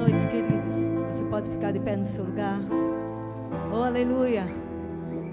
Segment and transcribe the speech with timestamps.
[0.00, 0.88] noite, queridos.
[1.10, 2.58] Você pode ficar de pé no seu lugar.
[3.70, 4.44] Oh, aleluia.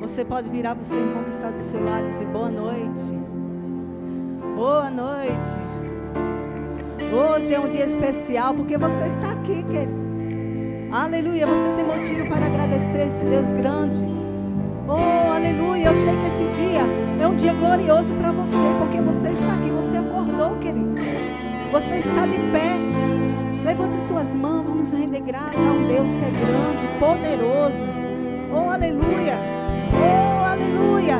[0.01, 2.49] Você pode virar para o seu irmão que está do seu lado e dizer boa
[2.49, 3.03] noite.
[4.55, 5.51] Boa noite.
[7.13, 10.07] Hoje é um dia especial porque você está aqui, querido.
[10.91, 11.47] Aleluia.
[11.47, 14.05] Você tem motivo para agradecer esse Deus grande.
[14.87, 15.87] Oh, aleluia.
[15.87, 16.81] Eu sei que esse dia
[17.21, 19.71] é um dia glorioso para você porque você está aqui.
[19.71, 20.97] Você acordou, querido.
[21.71, 23.16] Você está de pé.
[23.77, 27.85] Levante suas mãos, vamos render graça a um Deus que é grande, poderoso.
[28.51, 29.37] Oh, aleluia.
[29.93, 31.19] Oh, aleluia.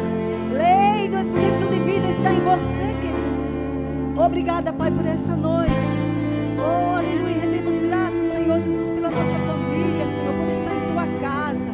[0.52, 4.20] Lei do Espírito de vida está em você, querido.
[4.20, 5.70] Obrigada, Pai, por essa noite.
[6.58, 7.42] Oh, aleluia.
[7.42, 11.70] Rendemos graças, Senhor Jesus, pela nossa família, Senhor, por estar em tua casa.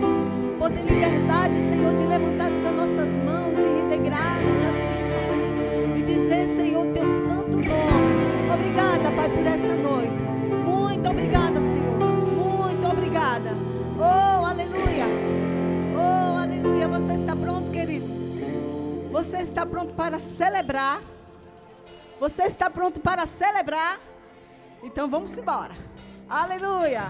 [0.60, 5.98] Por ter liberdade, Senhor, de levantarmos as nossas mãos e render graças a Ti.
[5.98, 8.52] E dizer, Senhor, teu santo nome.
[8.54, 10.23] Obrigada, Pai, por essa noite.
[11.04, 12.00] Muito obrigada, Senhor.
[12.00, 13.50] Muito obrigada.
[14.00, 15.06] Oh, aleluia.
[15.98, 16.88] Oh, aleluia.
[16.88, 18.06] Você está pronto, querido?
[19.12, 21.02] Você está pronto para celebrar?
[22.22, 24.00] Você está pronto para celebrar?
[24.82, 25.76] Então vamos embora.
[26.30, 27.04] Aleluia.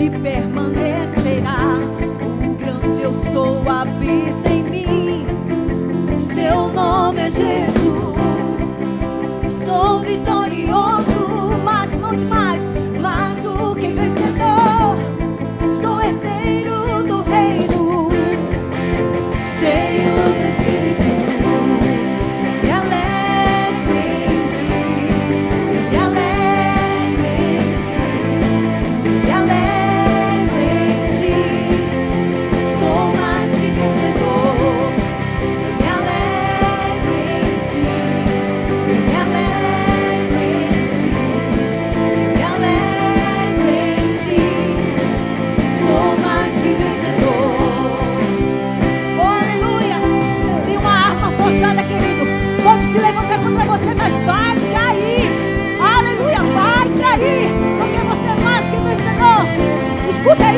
[0.00, 0.29] Contra ti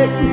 [0.02, 0.31] Escuta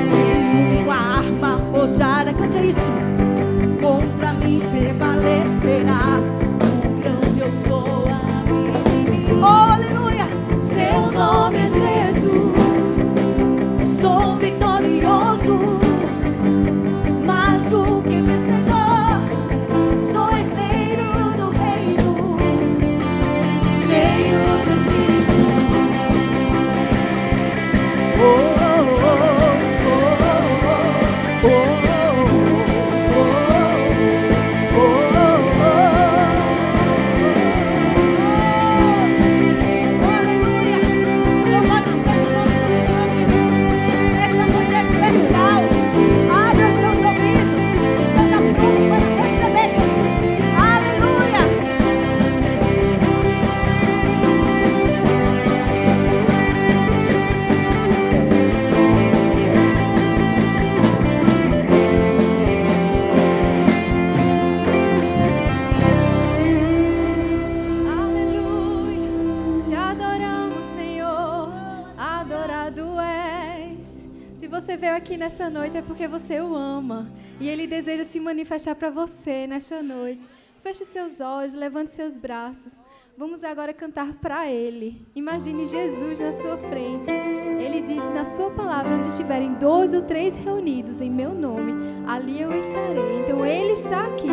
[75.00, 77.10] aqui nessa noite é porque você o ama
[77.40, 80.28] e Ele deseja se manifestar para você nesta noite.
[80.62, 82.78] Feche seus olhos, levante seus braços.
[83.16, 85.00] Vamos agora cantar para Ele.
[85.16, 87.10] Imagine Jesus na sua frente.
[87.10, 91.72] Ele disse na sua palavra: onde estiverem dois ou três reunidos em meu nome,
[92.06, 93.20] ali eu estarei.
[93.22, 94.28] Então Ele está aqui.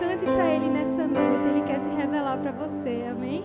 [0.00, 1.48] Cante para Ele nessa noite.
[1.48, 3.04] Ele quer se revelar para você.
[3.10, 3.44] Amém?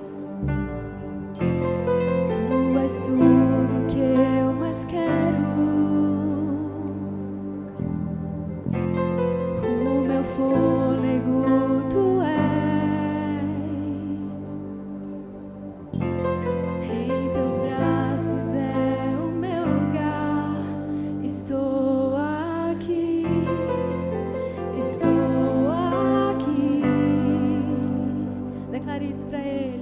[2.31, 5.72] Tu és tudo que eu mais quero.
[28.93, 29.72] nariz para ele.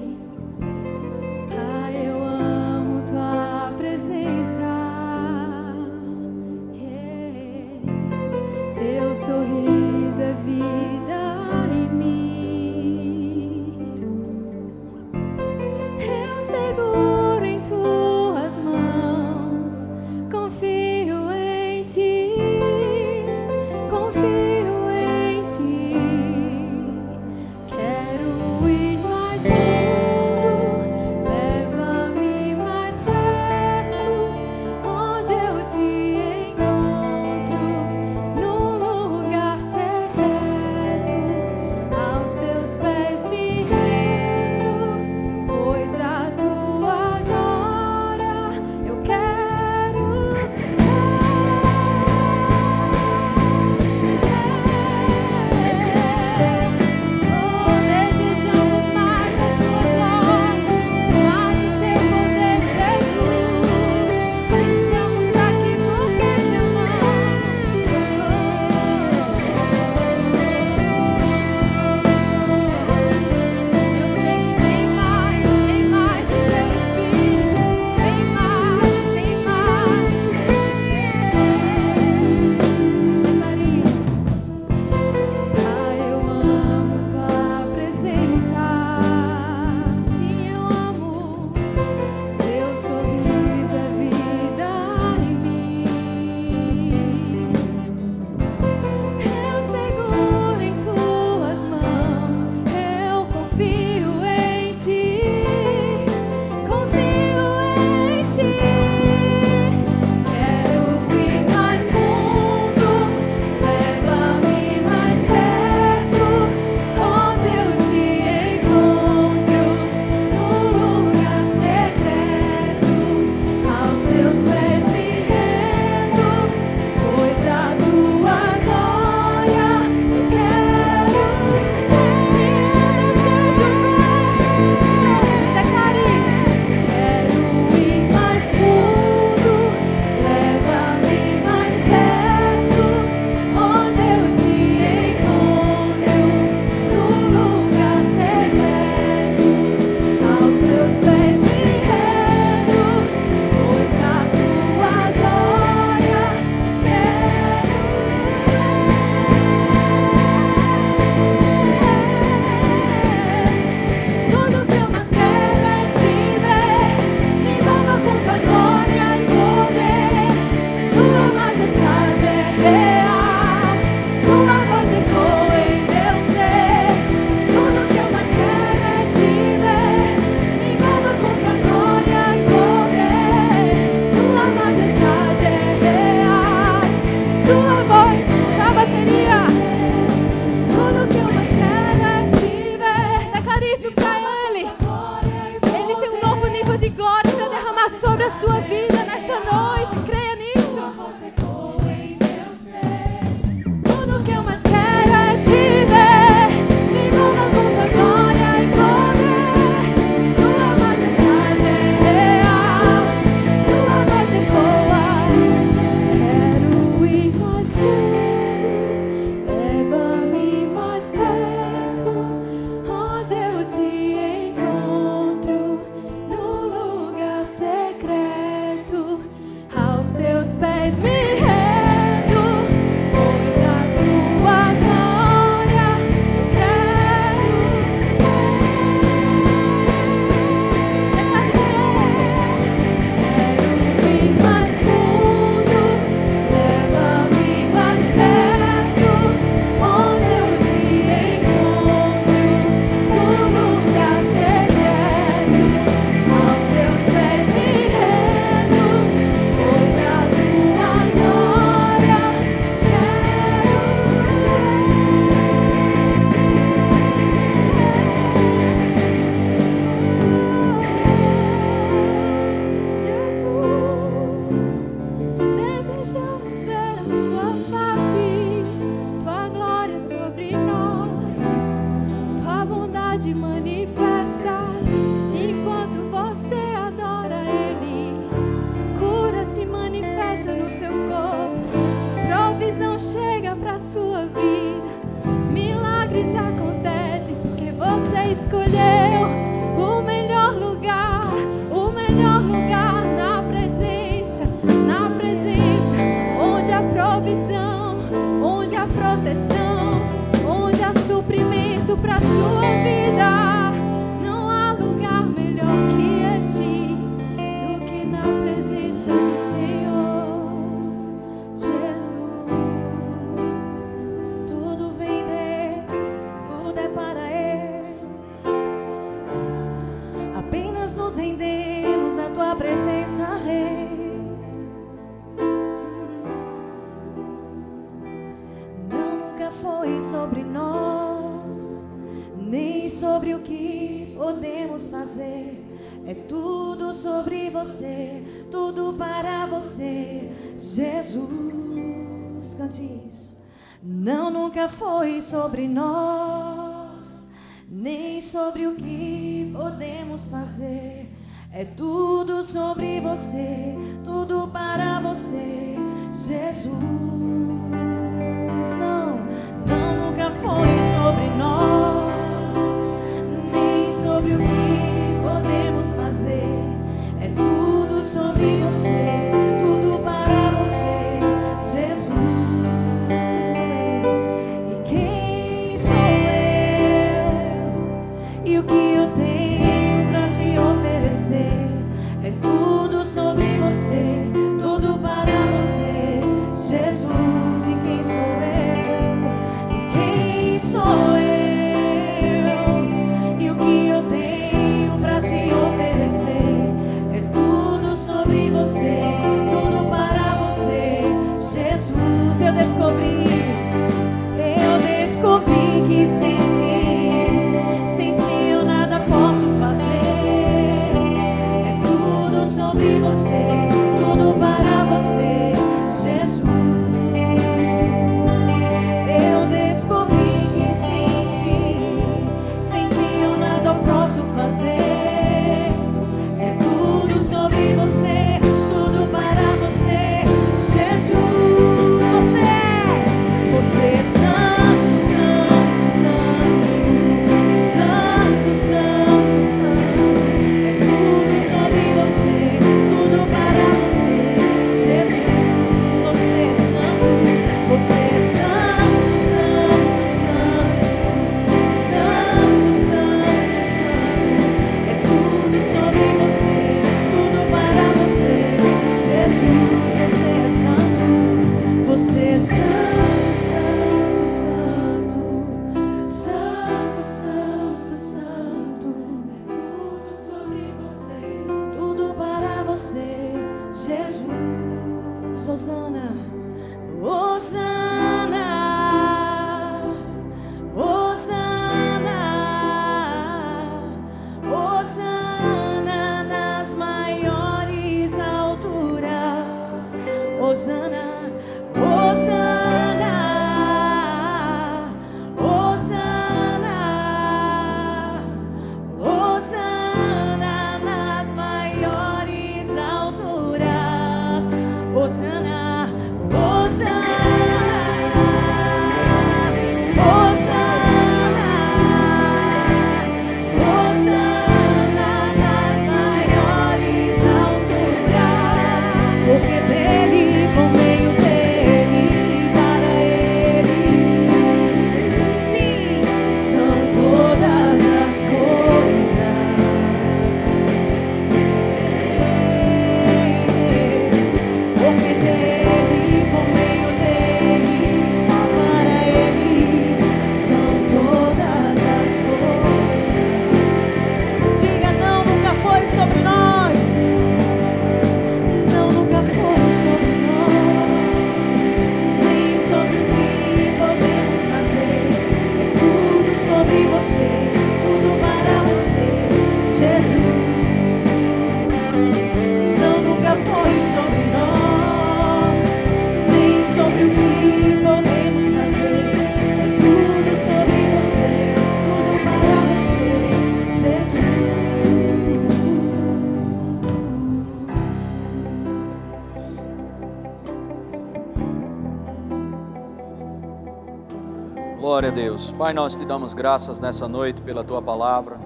[595.50, 598.38] Pai, nós te damos graças nessa noite pela tua palavra.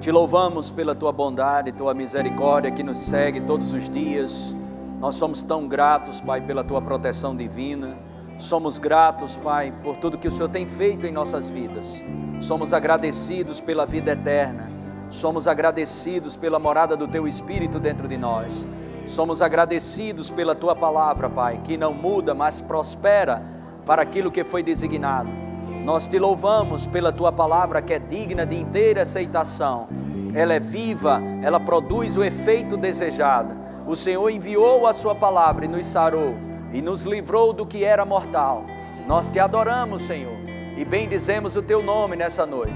[0.00, 4.54] Te louvamos pela tua bondade, tua misericórdia que nos segue todos os dias.
[4.98, 7.96] Nós somos tão gratos, Pai, pela tua proteção divina.
[8.38, 12.02] Somos gratos, Pai, por tudo que o Senhor tem feito em nossas vidas.
[12.40, 14.68] Somos agradecidos pela vida eterna.
[15.10, 18.66] Somos agradecidos pela morada do teu Espírito dentro de nós.
[19.06, 23.42] Somos agradecidos pela tua palavra, Pai, que não muda, mas prospera
[23.86, 25.43] para aquilo que foi designado.
[25.84, 29.86] Nós te louvamos pela tua palavra que é digna de inteira aceitação.
[30.32, 33.54] Ela é viva, ela produz o efeito desejado.
[33.86, 36.34] O Senhor enviou a sua palavra e nos sarou
[36.72, 38.64] e nos livrou do que era mortal.
[39.06, 40.38] Nós te adoramos, Senhor,
[40.74, 42.74] e bendizemos o teu nome nessa noite.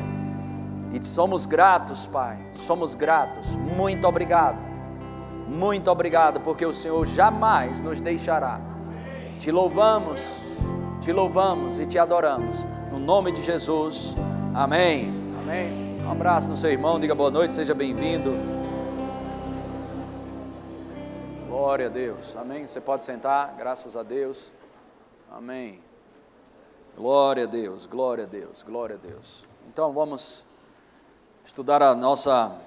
[0.93, 3.57] E somos gratos, Pai, somos gratos.
[3.57, 4.59] Muito obrigado.
[5.49, 8.61] Muito obrigado, porque o Senhor jamais nos deixará.
[9.39, 10.21] Te louvamos,
[11.01, 12.67] te louvamos e te adoramos.
[13.09, 14.15] No nome de Jesus.
[14.55, 15.11] Amém.
[15.41, 15.97] Amém.
[16.03, 18.33] Um abraço no seu irmão, diga boa noite, seja bem-vindo.
[21.49, 22.37] Glória a Deus.
[22.37, 22.67] Amém.
[22.67, 24.53] Você pode sentar, graças a Deus.
[25.33, 25.81] Amém.
[26.95, 29.47] Glória a Deus, glória a Deus, glória a Deus.
[29.73, 30.45] Então vamos
[31.47, 32.61] estudar a nossa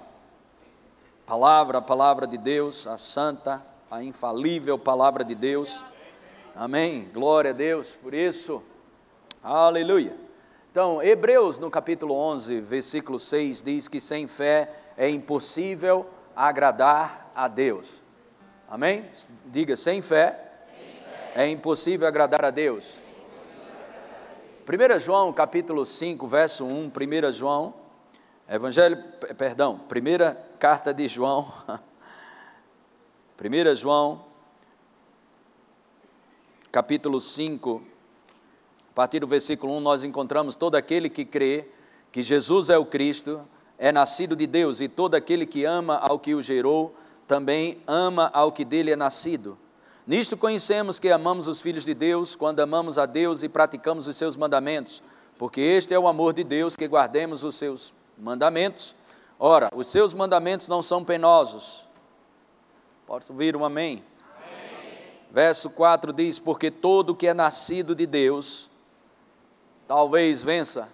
[1.23, 5.85] palavra, a palavra de Deus, a santa, a infalível palavra de Deus.
[6.55, 7.07] Amém.
[7.13, 8.63] Glória a Deus por isso.
[9.43, 10.30] Aleluia.
[10.71, 17.49] Então, Hebreus no capítulo 11, versículo 6 diz que sem fé é impossível agradar a
[17.49, 18.01] Deus.
[18.69, 19.05] Amém?
[19.47, 20.29] Diga, sem fé,
[20.73, 21.33] sem fé.
[21.35, 22.97] é impossível agradar a Deus.
[24.65, 27.73] 1 João capítulo 5, verso 1, 1 João,
[28.47, 28.97] Evangelho,
[29.37, 31.51] perdão, primeira carta de João,
[33.43, 34.23] 1 João,
[36.71, 37.90] capítulo 5, a
[39.01, 41.65] partir do versículo 1, nós encontramos todo aquele que crê
[42.11, 43.41] que Jesus é o Cristo,
[43.75, 46.95] é nascido de Deus, e todo aquele que ama ao que o gerou,
[47.27, 49.57] também ama ao que dele é nascido.
[50.05, 54.15] Nisto conhecemos que amamos os filhos de Deus, quando amamos a Deus e praticamos os
[54.15, 55.01] seus mandamentos,
[55.35, 58.93] porque este é o amor de Deus, que guardemos os seus mandamentos.
[59.39, 61.87] Ora, os seus mandamentos não são penosos.
[63.07, 64.03] Posso ouvir um amém?
[64.45, 64.99] amém?
[65.31, 68.69] Verso 4 diz: Porque todo que é nascido de Deus,
[69.91, 70.87] talvez vença.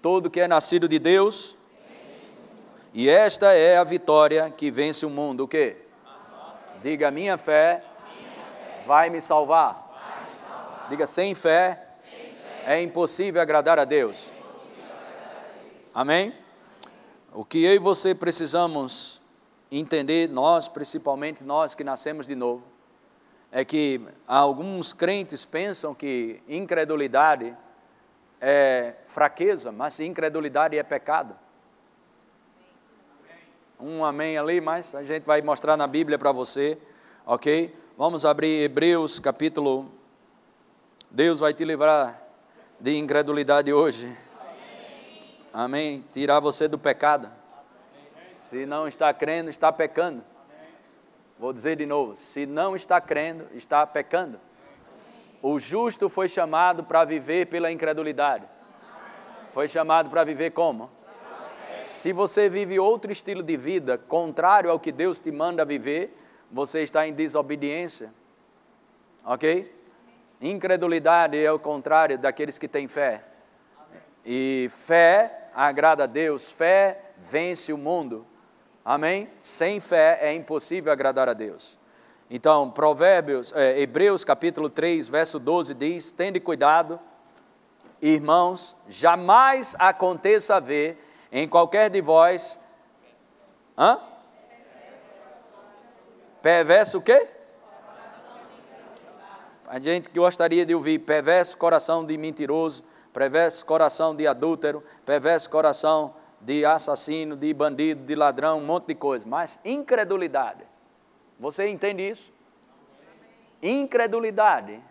[0.00, 1.56] Todo que é nascido de Deus,
[2.94, 5.42] e esta é a vitória que vence o mundo.
[5.42, 5.78] O quê?
[6.80, 7.82] Diga, minha fé,
[8.86, 10.86] vai me salvar.
[10.88, 11.88] Diga, sem fé,
[12.64, 14.30] é impossível agradar a Deus.
[15.92, 16.32] Amém?
[17.34, 19.20] O que eu e você precisamos
[19.72, 22.62] entender, nós, principalmente nós que nascemos de novo,
[23.52, 27.56] é que alguns crentes pensam que incredulidade
[28.40, 31.36] é fraqueza, mas incredulidade é pecado
[33.80, 36.78] um amém ali, mas a gente vai mostrar na Bíblia para você,
[37.24, 37.74] ok?
[37.96, 39.90] Vamos abrir Hebreus capítulo.
[41.10, 42.20] Deus vai te livrar
[42.78, 44.14] de incredulidade hoje.
[45.52, 46.04] Amém.
[46.12, 47.30] Tirar você do pecado.
[48.34, 50.22] Se não está crendo, está pecando.
[51.40, 54.38] Vou dizer de novo: se não está crendo, está pecando.
[55.40, 58.44] O justo foi chamado para viver pela incredulidade.
[59.50, 60.90] Foi chamado para viver como?
[61.86, 66.14] Se você vive outro estilo de vida contrário ao que Deus te manda viver,
[66.52, 68.12] você está em desobediência.
[69.24, 69.74] Ok?
[70.42, 73.24] Incredulidade é o contrário daqueles que têm fé.
[74.26, 78.26] E fé agrada a Deus, fé vence o mundo.
[78.84, 79.28] Amém?
[79.38, 81.78] Sem fé é impossível agradar a Deus.
[82.30, 86.98] Então, Provérbios, é, Hebreus capítulo 3, verso 12 diz: Tende cuidado,
[88.00, 90.96] irmãos, jamais aconteça haver
[91.30, 92.58] em qualquer de vós.
[93.76, 93.98] Hã?
[96.40, 97.28] Perverso o quê?
[99.68, 106.14] A gente gostaria de ouvir perverso coração de mentiroso, perverso coração de adúltero, perverso coração
[106.40, 109.26] de assassino, de bandido, de ladrão, um monte de coisa.
[109.28, 110.64] Mas incredulidade.
[111.38, 112.32] Você entende isso?
[113.62, 114.82] Incredulidade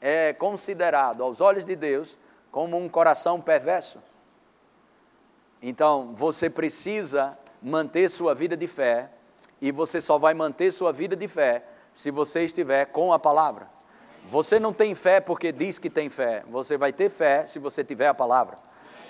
[0.00, 2.18] é considerado aos olhos de Deus
[2.50, 4.00] como um coração perverso.
[5.62, 9.10] Então, você precisa manter sua vida de fé,
[9.60, 13.68] e você só vai manter sua vida de fé se você estiver com a palavra.
[14.28, 17.82] Você não tem fé porque diz que tem fé, você vai ter fé se você
[17.82, 18.58] tiver a palavra.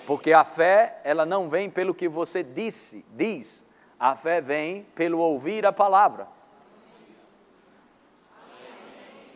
[0.09, 3.63] Porque a fé, ela não vem pelo que você disse, diz.
[3.99, 6.27] A fé vem pelo ouvir a palavra.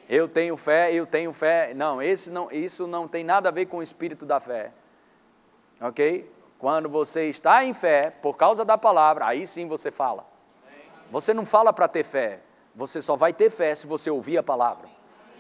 [0.10, 1.76] Eu tenho fé, eu tenho fé.
[1.76, 4.72] Não, esse não, isso não tem nada a ver com o espírito da fé.
[5.80, 6.28] Ok?
[6.58, 10.26] Quando você está em fé, por causa da palavra, aí sim você fala.
[11.12, 12.40] Você não fala para ter fé,
[12.74, 14.90] você só vai ter fé se você ouvir a palavra.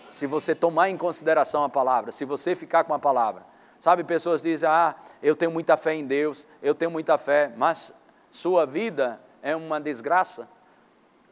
[0.09, 3.51] Se você tomar em consideração a palavra, se você ficar com a palavra.
[3.83, 7.93] Sabe, pessoas dizem: "Ah, eu tenho muita fé em Deus, eu tenho muita fé", mas
[8.31, 10.47] sua vida é uma desgraça,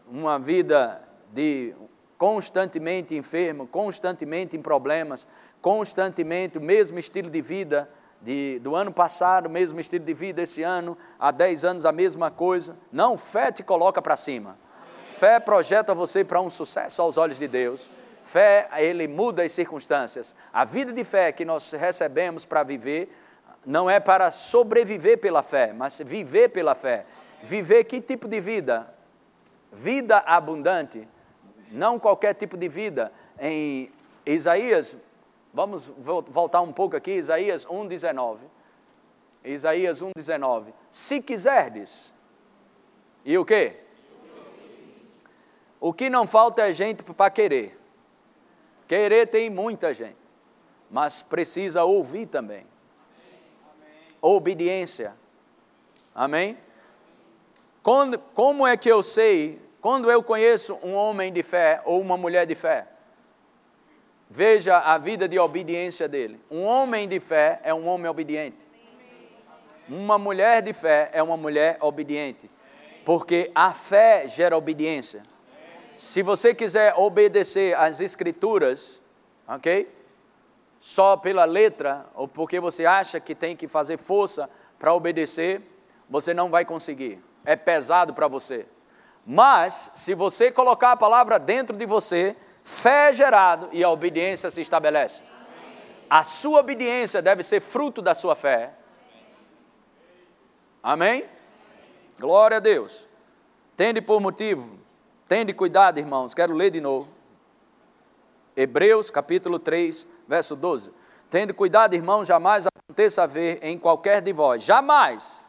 [0.05, 1.73] uma vida de
[2.17, 5.25] constantemente enfermo, constantemente em problemas,
[5.61, 7.89] constantemente o mesmo estilo de vida
[8.21, 11.93] de, do ano passado, o mesmo estilo de vida esse ano, há 10 anos a
[11.93, 12.75] mesma coisa.
[12.91, 14.57] Não, fé te coloca para cima.
[15.07, 17.89] Fé projeta você para um sucesso aos olhos de Deus.
[18.23, 20.35] Fé, ele muda as circunstâncias.
[20.53, 23.11] A vida de fé que nós recebemos para viver
[23.65, 27.05] não é para sobreviver pela fé, mas viver pela fé.
[27.43, 28.93] Viver que tipo de vida?
[29.71, 31.07] Vida abundante,
[31.71, 33.11] não qualquer tipo de vida.
[33.39, 33.91] Em
[34.25, 34.95] Isaías,
[35.53, 38.37] vamos voltar um pouco aqui, Isaías 1,19.
[39.43, 40.65] Isaías 1,19.
[40.91, 42.13] Se quiserdes,
[43.23, 43.77] e o quê?
[45.79, 47.80] O que não falta é gente para querer.
[48.91, 50.17] Querer tem muita gente,
[50.89, 52.67] mas precisa ouvir também.
[54.21, 55.15] Obediência.
[56.13, 56.57] Amém?
[57.81, 62.17] Quando, como é que eu sei, quando eu conheço um homem de fé ou uma
[62.17, 62.85] mulher de fé?
[64.29, 66.37] Veja a vida de obediência dele.
[66.51, 68.67] Um homem de fé é um homem obediente.
[69.87, 72.51] Uma mulher de fé é uma mulher obediente.
[73.05, 75.23] Porque a fé gera obediência.
[76.01, 79.03] Se você quiser obedecer às escrituras,
[79.47, 79.87] ok?
[80.79, 85.61] Só pela letra, ou porque você acha que tem que fazer força para obedecer,
[86.09, 88.65] você não vai conseguir é pesado para você.
[89.23, 94.49] Mas, se você colocar a palavra dentro de você, fé é gerado e a obediência
[94.49, 95.21] se estabelece.
[96.09, 98.73] A sua obediência deve ser fruto da sua fé.
[100.81, 101.25] Amém?
[102.19, 103.07] Glória a Deus.
[103.77, 104.80] Tende por motivo,
[105.31, 106.33] tende cuidado, irmãos.
[106.33, 107.07] Quero ler de novo.
[108.53, 110.91] Hebreus capítulo 3, verso 12.
[111.29, 115.45] Tende cuidado, irmãos, jamais aconteça haver em qualquer de vós, jamais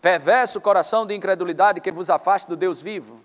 [0.00, 3.20] Perverso coração de incredulidade que vos afaste do Deus vivo.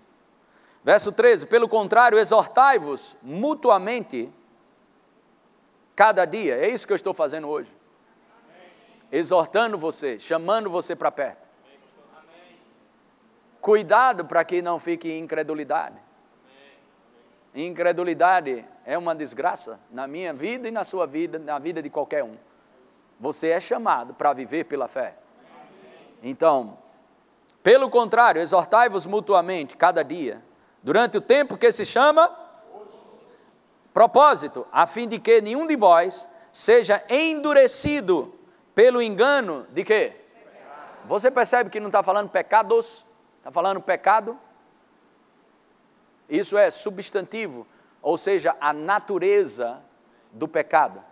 [0.84, 4.32] Verso 13: Pelo contrário, exortai-vos mutuamente
[5.96, 6.56] cada dia.
[6.56, 7.70] É isso que eu estou fazendo hoje.
[9.10, 11.53] Exortando você, chamando você para perto.
[13.64, 15.96] Cuidado para que não fique incredulidade.
[17.54, 22.22] Incredulidade é uma desgraça na minha vida e na sua vida, na vida de qualquer
[22.22, 22.36] um.
[23.18, 25.14] Você é chamado para viver pela fé.
[26.22, 26.76] Então,
[27.62, 30.42] pelo contrário, exortai-vos mutuamente cada dia,
[30.82, 32.38] durante o tempo que se chama
[33.94, 38.38] propósito, a fim de que nenhum de vós seja endurecido
[38.74, 40.12] pelo engano de quê?
[41.06, 43.03] Você percebe que não está falando pecados,
[43.44, 44.38] está falando pecado?
[46.28, 47.66] Isso é substantivo,
[48.00, 49.82] ou seja, a natureza
[50.32, 51.04] do pecado.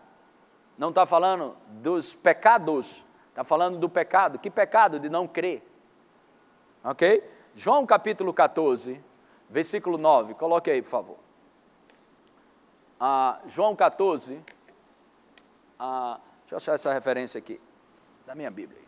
[0.78, 4.38] Não está falando dos pecados, Está falando do pecado.
[4.38, 5.00] Que pecado?
[5.00, 5.66] De não crer.
[6.84, 7.26] Ok?
[7.54, 9.02] João capítulo 14,
[9.48, 10.34] versículo 9.
[10.34, 11.16] Coloque aí, por favor.
[13.00, 14.38] Ah, João 14.
[15.78, 17.58] Ah, deixa eu achar essa referência aqui.
[18.26, 18.82] Da minha Bíblia.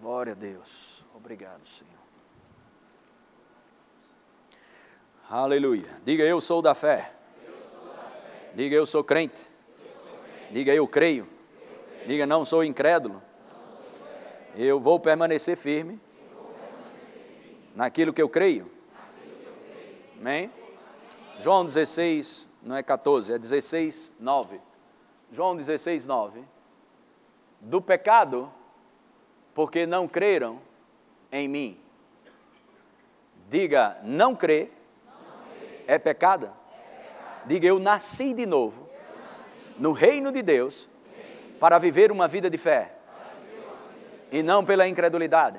[0.00, 1.01] Glória a Deus.
[1.22, 2.02] Obrigado, Senhor.
[5.30, 5.88] Aleluia.
[6.04, 7.14] Diga eu sou da fé.
[8.56, 9.48] Diga eu sou crente.
[10.50, 11.28] Diga eu creio.
[12.08, 13.22] Diga, não sou incrédulo.
[14.56, 16.00] Eu vou permanecer firme
[17.76, 18.68] naquilo que eu creio.
[20.18, 20.50] Amém?
[21.38, 24.60] João 16, não é 14, é 16, 9.
[25.30, 26.42] João 16, 9.
[27.60, 28.52] Do pecado,
[29.54, 30.58] porque não creram
[31.32, 31.80] em mim.
[33.48, 34.70] Diga, não crê,
[35.86, 36.50] é pecado?
[37.46, 38.88] Diga, eu nasci de novo
[39.78, 40.88] no reino de Deus
[41.58, 42.92] para viver uma vida de fé
[44.30, 45.58] e não pela incredulidade.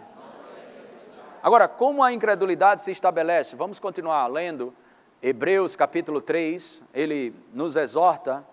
[1.41, 3.55] Agora, como a incredulidade se estabelece?
[3.55, 4.73] Vamos continuar lendo
[5.21, 8.45] Hebreus capítulo 3, ele nos exorta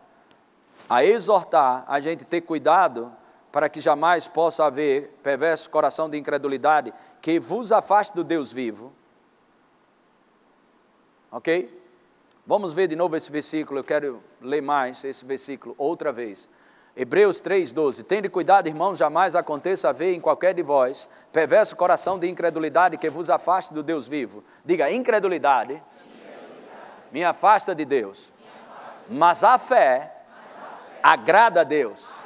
[0.88, 3.12] a exortar a gente ter cuidado
[3.52, 8.92] para que jamais possa haver perverso coração de incredulidade que vos afaste do Deus vivo.
[11.30, 11.78] Ok?
[12.46, 16.48] Vamos ver de novo esse versículo, eu quero ler mais esse versículo outra vez.
[16.96, 22.28] Hebreus 3,12: Tende cuidado, irmãos, jamais aconteça haver em qualquer de vós perverso coração de
[22.28, 24.42] incredulidade que vos afaste do Deus vivo.
[24.64, 25.82] Diga, incredulidade, incredulidade.
[27.12, 28.32] me afasta de Deus.
[29.08, 30.12] Mas a fé
[31.02, 32.19] agrada a Deus.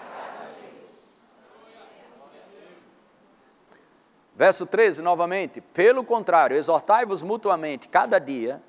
[4.34, 5.60] Verso 13, novamente.
[5.60, 8.62] Pelo contrário, exortai-vos mutuamente cada dia,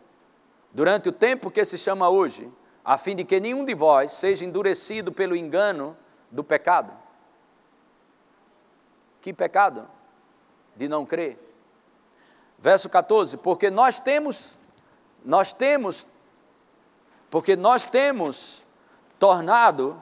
[0.72, 2.52] durante o tempo que se chama hoje,
[2.84, 5.98] a fim de que nenhum de vós seja endurecido pelo engano
[6.30, 6.94] do pecado.
[9.22, 9.88] Que pecado?
[10.76, 11.40] De não crer.
[12.60, 14.58] Verso 14, porque nós temos,
[15.24, 16.06] nós temos,
[17.30, 18.62] porque nós temos
[19.18, 20.02] tornado,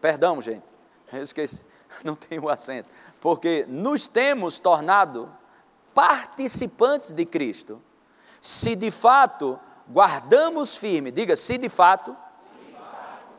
[0.00, 0.62] perdão, gente,
[1.12, 1.64] eu esqueci,
[2.04, 2.88] não tenho o acento,
[3.20, 5.30] porque nos temos tornado
[5.94, 7.82] participantes de Cristo,
[8.40, 12.16] se de fato guardamos firme, diga, se de fato,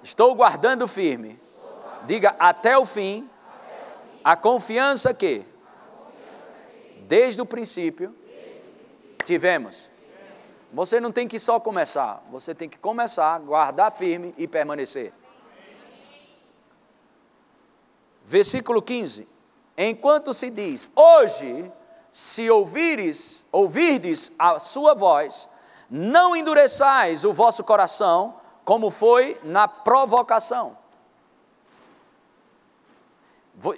[0.04, 1.40] estou guardando firme,
[2.06, 3.30] diga, até o fim,
[4.24, 5.46] a confiança que,
[7.08, 8.16] desde o princípio,
[9.26, 9.90] tivemos.
[10.72, 15.14] Você não tem que só começar, você tem que começar, guardar firme e permanecer.
[18.26, 19.39] Versículo 15.
[19.82, 21.72] Enquanto se diz: Hoje,
[22.12, 25.48] se ouvires, ouvirdes a sua voz,
[25.90, 30.78] não endureçais o vosso coração, como foi na provocação.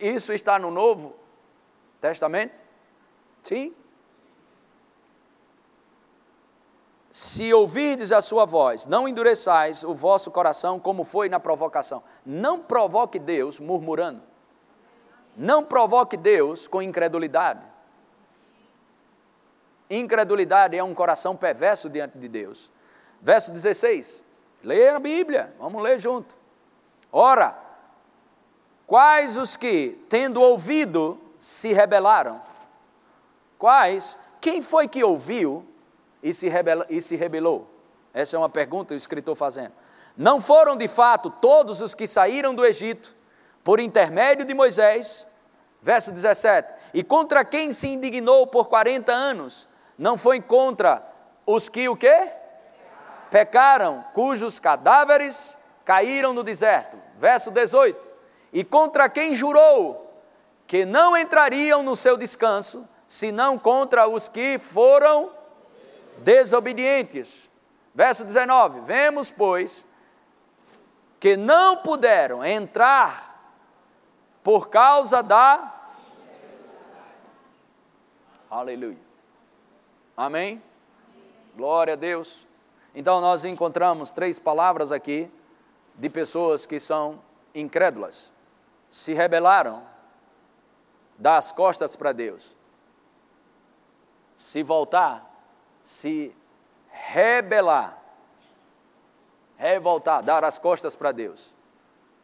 [0.01, 1.15] Isso está no Novo
[1.99, 2.55] Testamento?
[3.43, 3.75] Sim.
[7.11, 12.01] Se ouvirdes a sua voz, não endureçais o vosso coração como foi na provocação.
[12.25, 14.30] Não provoque Deus murmurando.
[15.35, 17.61] Não provoque Deus com incredulidade.
[19.89, 22.71] Incredulidade é um coração perverso diante de Deus.
[23.21, 24.23] Verso 16.
[24.63, 26.35] Leia a Bíblia, vamos ler junto.
[27.11, 27.57] Ora,
[28.87, 32.41] quais os que, tendo ouvido, se rebelaram?
[33.57, 34.17] Quais?
[34.39, 35.67] Quem foi que ouviu
[36.23, 37.67] e se, rebela, e se rebelou?
[38.13, 39.73] Essa é uma pergunta o escritor fazendo.
[40.15, 43.15] Não foram de fato todos os que saíram do Egito
[43.63, 45.27] por intermédio de Moisés,
[45.81, 51.05] verso 17, e contra quem se indignou por 40 anos, não foi contra
[51.45, 52.31] os que o quê?
[53.29, 56.97] Pecaram, cujos cadáveres caíram no deserto.
[57.17, 58.09] Verso 18.
[58.51, 60.11] E contra quem jurou
[60.67, 65.31] que não entrariam no seu descanso, senão contra os que foram
[66.19, 67.49] desobedientes.
[67.93, 68.81] Verso 19.
[68.81, 69.85] Vemos, pois,
[71.19, 73.30] que não puderam entrar
[74.43, 75.89] por causa da.
[78.49, 78.97] Aleluia.
[80.15, 80.61] Amém?
[81.55, 82.45] Glória a Deus.
[82.93, 85.31] Então nós encontramos três palavras aqui
[85.95, 87.21] de pessoas que são
[87.53, 88.33] incrédulas,
[88.89, 89.83] se rebelaram,
[91.17, 92.55] dá as costas para Deus.
[94.35, 95.29] Se voltar,
[95.83, 96.35] se
[96.89, 97.97] rebelar,
[99.57, 101.53] revoltar, dar as costas para Deus.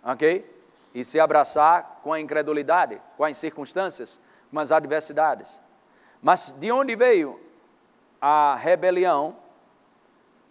[0.04, 0.57] Ok?
[0.98, 5.62] E se abraçar com a incredulidade, com as circunstâncias, com as adversidades.
[6.20, 7.40] Mas de onde veio
[8.20, 9.38] a rebelião?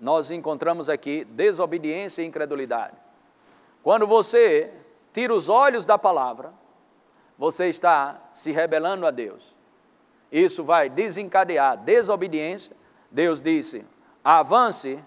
[0.00, 2.94] Nós encontramos aqui desobediência e incredulidade.
[3.82, 4.72] Quando você
[5.12, 6.54] tira os olhos da palavra,
[7.36, 9.52] você está se rebelando a Deus.
[10.30, 12.76] Isso vai desencadear desobediência.
[13.10, 13.84] Deus disse:
[14.22, 15.02] avance,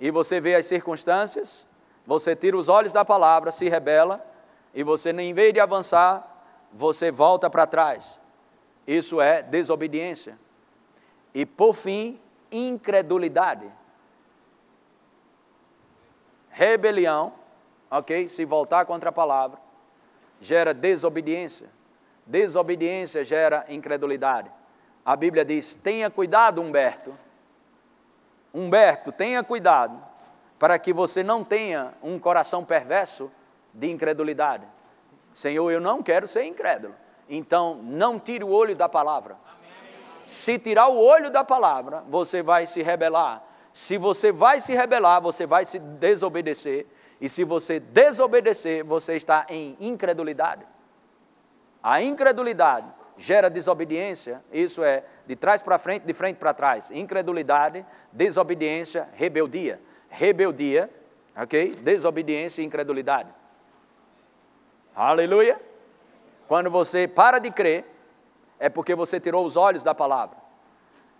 [0.00, 1.66] e você vê as circunstâncias,
[2.06, 4.24] você tira os olhos da palavra, se rebela,
[4.74, 6.28] e você, em vez de avançar,
[6.72, 8.20] você volta para trás.
[8.86, 10.38] Isso é desobediência.
[11.34, 13.70] E por fim, incredulidade.
[16.50, 17.32] Rebelião,
[17.90, 18.28] ok?
[18.28, 19.58] Se voltar contra a palavra,
[20.40, 21.70] gera desobediência.
[22.26, 24.50] Desobediência gera incredulidade.
[25.04, 27.16] A Bíblia diz: tenha cuidado, Humberto.
[28.54, 29.98] Humberto, tenha cuidado,
[30.58, 33.30] para que você não tenha um coração perverso
[33.72, 34.66] de incredulidade.
[35.32, 36.94] Senhor, eu não quero ser incrédulo.
[37.28, 39.36] Então, não tire o olho da palavra.
[40.24, 43.42] Se tirar o olho da palavra, você vai se rebelar.
[43.72, 46.86] Se você vai se rebelar, você vai se desobedecer.
[47.20, 50.66] E se você desobedecer, você está em incredulidade.
[51.82, 56.90] A incredulidade gera desobediência, isso é de trás para frente, de frente para trás.
[56.90, 59.80] Incredulidade, desobediência, rebeldia.
[60.08, 60.90] Rebeldia,
[61.36, 61.74] ok?
[61.76, 63.32] Desobediência e incredulidade.
[64.94, 65.60] Aleluia.
[66.46, 67.84] Quando você para de crer,
[68.58, 70.36] é porque você tirou os olhos da palavra.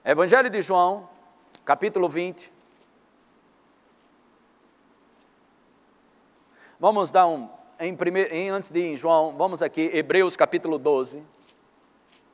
[0.04, 1.08] Evangelho de João,
[1.64, 2.52] capítulo 20.
[6.78, 7.48] Vamos dar um,
[7.80, 11.22] em primeiro, em, antes de ir em João, vamos aqui, Hebreus capítulo 12.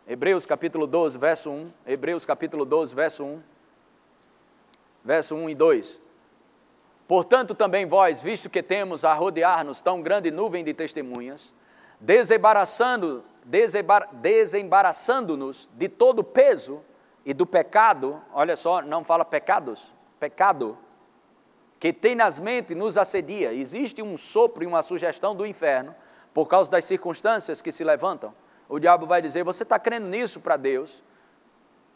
[0.07, 1.73] Hebreus capítulo 12, verso 1.
[1.87, 3.43] Hebreus capítulo 12, verso 1.
[5.05, 6.08] verso 1 e 2.
[7.09, 11.55] Portanto, também vós, visto que temos a rodear-nos tão grande nuvem de testemunhas,
[11.99, 16.83] desembaraçando, desembar, desembaraçando-nos de todo o peso
[17.25, 20.77] e do pecado, olha só, não fala pecados, pecado,
[21.81, 23.55] que tenazmente nos assedia.
[23.55, 25.95] Existe um sopro e uma sugestão do inferno
[26.35, 28.35] por causa das circunstâncias que se levantam.
[28.69, 31.03] O diabo vai dizer: Você está crendo nisso para Deus?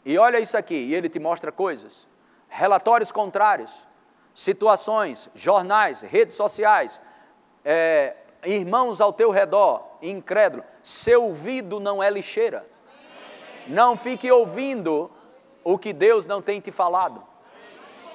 [0.07, 2.09] E olha isso aqui, e ele te mostra coisas,
[2.49, 3.87] relatórios contrários,
[4.35, 7.01] situações, jornais, redes sociais,
[7.65, 10.65] é, irmãos ao teu redor, incrédulo.
[10.83, 12.67] Seu ouvido não é lixeira.
[13.69, 15.11] Não fique ouvindo
[15.63, 17.23] o que Deus não tem te falado.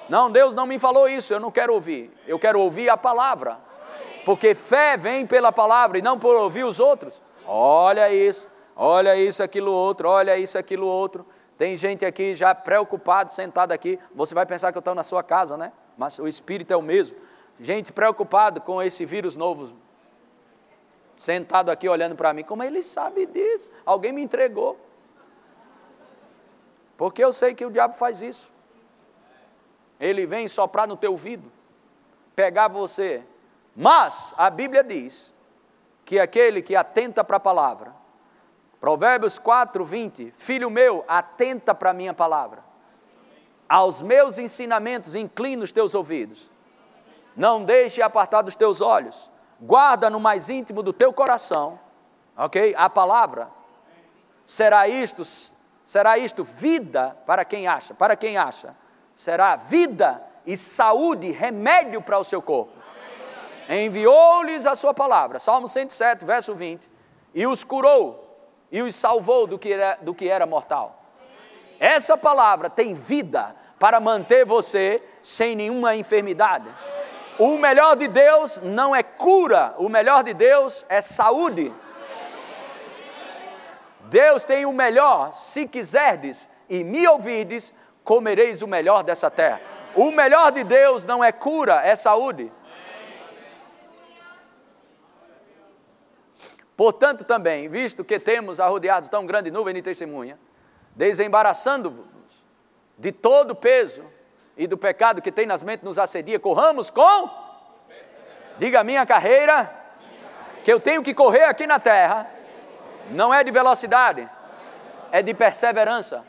[0.08, 2.10] Não, Deus não me falou isso, eu não quero ouvir.
[2.26, 3.58] Eu quero ouvir a palavra.
[4.24, 7.22] Porque fé vem pela palavra e não por ouvir os outros.
[7.46, 11.26] Olha isso, olha isso, aquilo outro, olha isso, aquilo outro.
[11.56, 13.98] Tem gente aqui já preocupado, sentado aqui.
[14.14, 15.72] Você vai pensar que eu estou na sua casa, né?
[15.98, 17.18] Mas o espírito é o mesmo.
[17.58, 19.76] Gente preocupado com esse vírus novo.
[21.16, 22.44] Sentado aqui olhando para mim.
[22.44, 23.68] Como ele sabe disso?
[23.84, 24.78] Alguém me entregou.
[26.96, 28.52] Porque eu sei que o diabo faz isso.
[29.98, 31.50] Ele vem soprar no teu ouvido,
[32.36, 33.24] pegar você.
[33.74, 35.34] Mas a Bíblia diz
[36.04, 37.92] que aquele que atenta para a palavra,
[38.80, 42.67] Provérbios 4, 20, filho meu, atenta para a minha palavra.
[43.68, 46.50] Aos meus ensinamentos inclina os teus ouvidos.
[47.36, 49.30] Não deixe apartar dos teus olhos.
[49.60, 51.78] Guarda no mais íntimo do teu coração,
[52.36, 52.74] ok?
[52.76, 53.48] A palavra.
[54.46, 55.22] Será isto,
[55.84, 58.74] será isto vida para quem acha, para quem acha
[59.18, 62.78] será vida e saúde, remédio para o seu corpo.
[63.68, 66.88] Enviou-lhes a sua palavra, Salmo 107, verso 20,
[67.34, 68.24] e os curou
[68.70, 71.02] e os salvou do que era, do que era mortal.
[71.80, 76.68] Essa palavra tem vida para manter você sem nenhuma enfermidade.
[77.38, 81.72] O melhor de Deus não é cura, o melhor de Deus é saúde.
[84.06, 89.60] Deus tem o melhor, se quiserdes e me ouvirdes, comereis o melhor dessa terra.
[89.94, 92.50] O melhor de Deus não é cura, é saúde.
[96.76, 100.38] Portanto, também, visto que temos arrodeados tão grande nuvem de testemunha,
[100.94, 102.17] desembaraçando-vos
[102.98, 104.04] de todo o peso
[104.56, 107.30] e do pecado que tem nas mentes nos assedia, corramos com.
[108.58, 109.72] Diga minha carreira,
[110.64, 112.28] que eu tenho que correr aqui na terra,
[113.10, 114.28] não é de velocidade,
[115.12, 116.24] é de perseverança.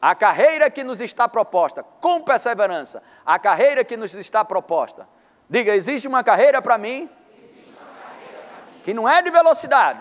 [0.00, 5.08] A carreira que nos está proposta, com perseverança, a carreira que nos está proposta.
[5.50, 7.10] Diga, existe uma carreira para mim
[8.84, 9.98] que não é de velocidade,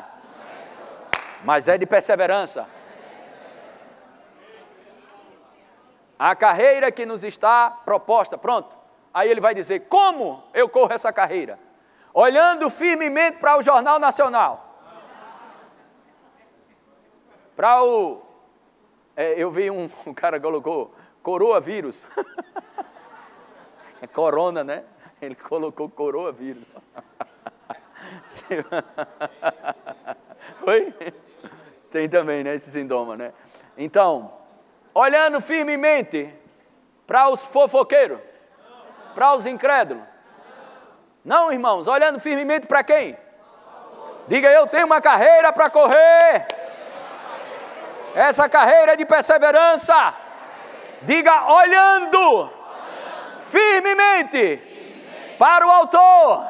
[1.46, 2.68] mas é de perseverança.
[6.18, 8.76] A carreira que nos está proposta, pronto.
[9.14, 11.60] Aí ele vai dizer: como eu corro essa carreira?
[12.14, 14.80] Olhando firmemente para o Jornal Nacional,
[17.56, 18.22] para o
[19.16, 22.08] é, eu vi um, um cara colocou coroa vírus.
[24.02, 24.84] é corona, né?
[25.22, 26.66] Ele colocou coroa vírus.
[30.66, 30.94] Oi?
[31.96, 32.54] Tem também, né?
[32.54, 33.32] Esse sintoma, né?
[33.78, 34.34] Então,
[34.94, 36.36] olhando firmemente
[37.08, 38.20] para os fofoqueiros,
[39.14, 40.04] para os incrédulos.
[41.24, 43.18] Não, irmãos, olhando firmemente para quem?
[44.28, 46.46] Diga, eu tenho uma carreira para correr.
[48.14, 50.14] Essa carreira é de perseverança.
[51.04, 52.52] Diga olhando
[53.40, 56.46] firmemente para o Autor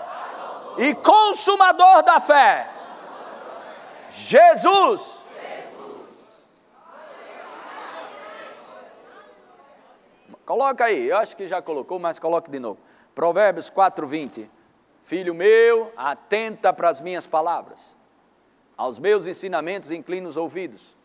[0.80, 2.68] e Consumador da fé.
[4.10, 5.24] Jesus.
[10.46, 12.80] Coloca aí, eu acho que já colocou, mas coloque de novo.
[13.16, 14.50] Provérbios 4, 20.
[15.04, 17.80] Filho meu, atenta para as minhas palavras,
[18.76, 20.98] aos meus ensinamentos inclina os ouvidos.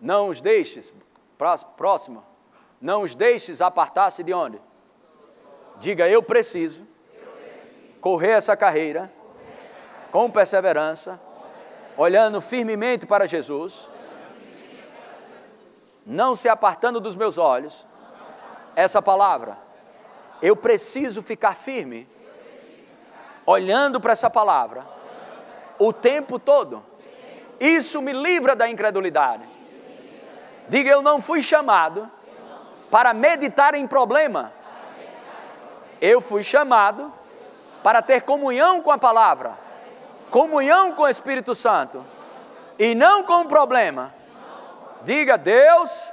[0.00, 0.92] Não os deixes,
[1.76, 2.24] próximo,
[2.80, 4.60] não os deixes apartar-se de onde?
[5.80, 6.86] Diga, eu preciso
[8.00, 9.12] correr essa carreira
[10.10, 11.20] com perseverança,
[11.96, 13.88] olhando firmemente para Jesus,
[16.06, 17.87] não se apartando dos meus olhos,
[18.78, 19.58] essa palavra.
[20.40, 22.08] Eu preciso ficar firme,
[23.44, 24.86] olhando para essa palavra,
[25.80, 26.84] o tempo todo.
[27.58, 29.42] Isso me livra da incredulidade.
[30.68, 32.08] Diga, eu não fui chamado
[32.88, 34.52] para meditar em problema.
[36.00, 37.12] Eu fui chamado
[37.82, 39.58] para ter comunhão com a palavra,
[40.30, 42.04] comunhão com o Espírito Santo,
[42.78, 44.14] e não com o problema.
[45.02, 46.08] Diga, Deus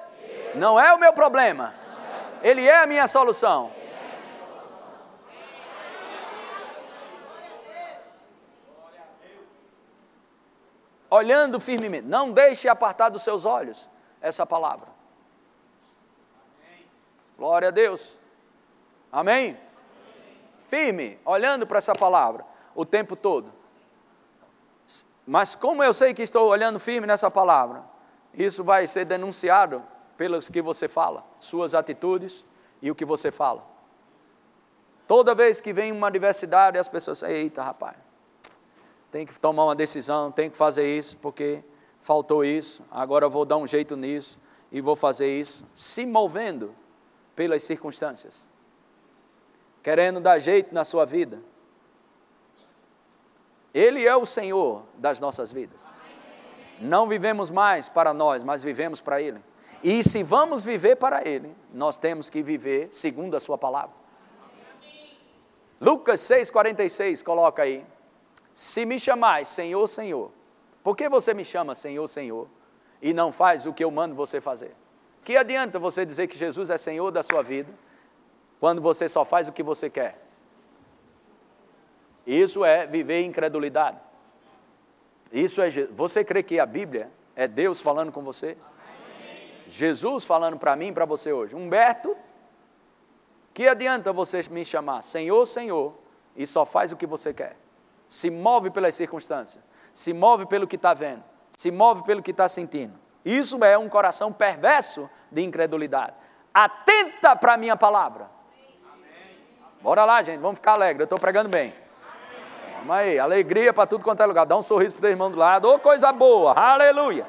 [0.55, 1.84] não é o meu problema,
[2.45, 3.71] Ele é a minha solução.
[11.09, 13.89] Olhando firmemente, não deixe apartar dos seus olhos
[14.21, 14.87] essa palavra.
[17.35, 18.15] Glória a Deus.
[19.11, 19.57] Amém?
[20.67, 23.51] Firme, olhando para essa palavra o tempo todo.
[25.25, 27.83] Mas como eu sei que estou olhando firme nessa palavra,
[28.35, 29.83] isso vai ser denunciado
[30.18, 32.45] pelos que você fala, suas atitudes
[32.82, 33.66] e o que você fala.
[35.07, 37.97] Toda vez que vem uma adversidade, as pessoas dizem, eita rapaz,
[39.11, 41.63] tem que tomar uma decisão, tem que fazer isso, porque
[42.01, 44.39] faltou isso, agora vou dar um jeito nisso
[44.72, 46.76] e vou fazer isso, se movendo
[47.36, 48.47] pelas circunstâncias,
[49.84, 51.39] querendo dar jeito na sua vida.
[53.74, 55.82] Ele é o Senhor das nossas vidas.
[56.80, 59.41] Não vivemos mais para nós, mas vivemos para Ele.
[59.88, 63.95] E se vamos viver para Ele, nós temos que viver segundo a Sua palavra.
[65.79, 67.86] Lucas 6,46, coloca aí.
[68.51, 70.31] Se me chamais Senhor, Senhor,
[70.83, 72.47] por que você me chama Senhor, Senhor
[72.99, 74.75] e não faz o que eu mando você fazer?
[75.23, 77.71] Que adianta você dizer que Jesus é Senhor da sua vida
[78.59, 80.19] quando você só faz o que você quer?
[82.25, 83.99] Isso é viver incredulidade.
[85.31, 88.57] Isso é você crê que a Bíblia é Deus falando com você?
[89.68, 91.55] Jesus falando para mim e para você hoje.
[91.55, 92.16] Humberto,
[93.53, 95.93] que adianta você me chamar Senhor, Senhor
[96.36, 97.55] e só faz o que você quer?
[98.09, 99.63] Se move pelas circunstâncias,
[99.93, 101.24] se move pelo que está vendo,
[101.55, 102.93] se move pelo que está sentindo.
[103.24, 106.13] Isso é um coração perverso de incredulidade.
[106.53, 108.30] Atenta para a minha palavra.
[109.82, 111.01] Bora lá, gente, vamos ficar alegres.
[111.01, 111.74] Eu estou pregando bem.
[112.80, 114.45] Vamos aí, alegria para tudo quanto é lugar.
[114.45, 115.68] Dá um sorriso para o teu irmão do lado.
[115.68, 117.26] Ô, oh, coisa boa, aleluia.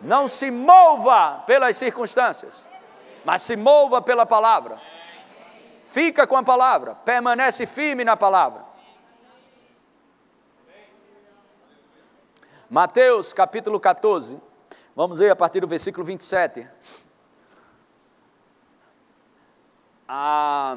[0.00, 2.68] Não se mova pelas circunstâncias,
[3.24, 4.80] mas se mova pela palavra.
[5.82, 8.64] Fica com a palavra, permanece firme na palavra.
[12.68, 14.40] Mateus capítulo 14.
[14.96, 16.68] Vamos ver a partir do versículo 27.
[20.08, 20.76] Ah,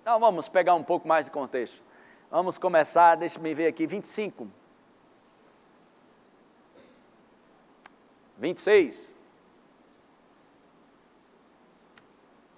[0.00, 1.82] então vamos pegar um pouco mais de contexto.
[2.30, 4.48] Vamos começar, deixa-me ver aqui, 25.
[8.38, 9.14] 26.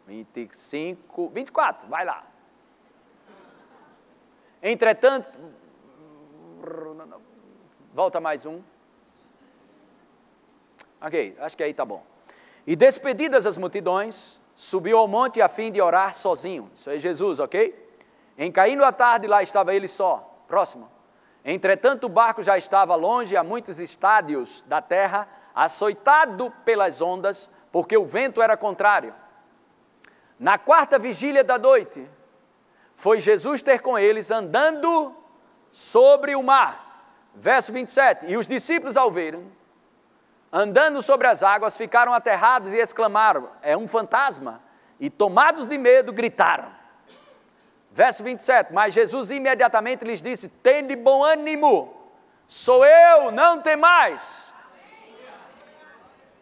[0.06, 2.24] 25, 24, vai lá.
[4.62, 5.28] Entretanto,
[7.92, 8.62] volta mais um.
[11.00, 12.04] Ok, acho que aí tá bom.
[12.66, 16.70] E despedidas as multidões, subiu ao monte a fim de orar sozinho.
[16.74, 17.88] Isso é Jesus, ok?
[18.36, 20.42] Em caindo a tarde, lá estava ele só.
[20.48, 20.90] Próximo.
[21.44, 27.98] Entretanto, o barco já estava longe a muitos estádios da terra, açoitado pelas ondas, porque
[27.98, 29.12] o vento era contrário.
[30.38, 32.08] Na quarta vigília da noite,
[32.94, 35.12] foi Jesus ter com eles andando
[35.72, 37.32] sobre o mar.
[37.34, 38.26] Verso 27.
[38.26, 39.50] E os discípulos, ao verem,
[40.52, 44.62] andando sobre as águas, ficaram aterrados e exclamaram: É um fantasma.
[45.00, 46.70] E tomados de medo, gritaram.
[47.90, 48.72] Verso 27.
[48.72, 51.92] Mas Jesus imediatamente lhes disse: Tende bom ânimo,
[52.46, 54.47] sou eu, não tem mais.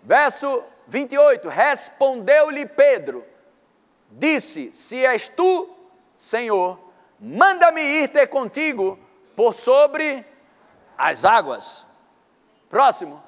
[0.07, 1.48] Verso 28.
[1.48, 3.24] Respondeu-lhe Pedro:
[4.09, 5.68] Disse: Se és tu,
[6.16, 6.78] Senhor,
[7.18, 8.96] manda-me ir ter contigo
[9.34, 10.24] por sobre
[10.96, 11.88] as águas.
[12.70, 13.20] Próximo.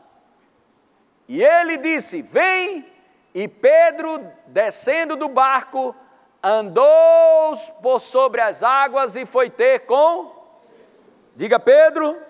[1.26, 2.86] E ele disse: Vem.
[3.34, 5.94] E Pedro, descendo do barco,
[6.42, 10.32] andou por sobre as águas e foi ter com.
[11.36, 12.14] Diga Pedro.
[12.14, 12.26] Pedro.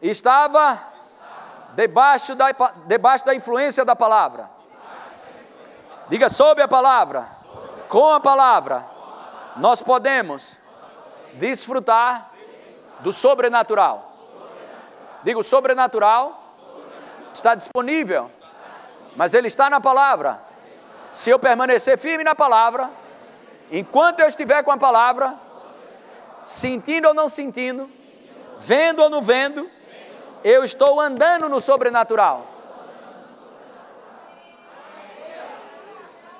[0.00, 0.95] Estava, Estava.
[1.76, 2.46] Debaixo, da,
[2.86, 4.48] debaixo da influência da palavra.
[6.08, 7.28] Diga sob a palavra.
[7.86, 8.84] Com a palavra.
[9.56, 10.56] Nós podemos
[11.34, 12.30] desfrutar
[13.00, 14.10] do sobrenatural.
[15.22, 16.54] Digo sobrenatural
[17.34, 18.30] está disponível,
[19.14, 20.40] mas ele está na palavra.
[21.12, 22.88] Se eu permanecer firme na palavra,
[23.70, 25.34] enquanto eu estiver com a palavra,
[26.42, 27.90] sentindo ou não sentindo,
[28.58, 29.70] vendo ou não vendo,
[30.48, 32.46] eu estou andando no sobrenatural.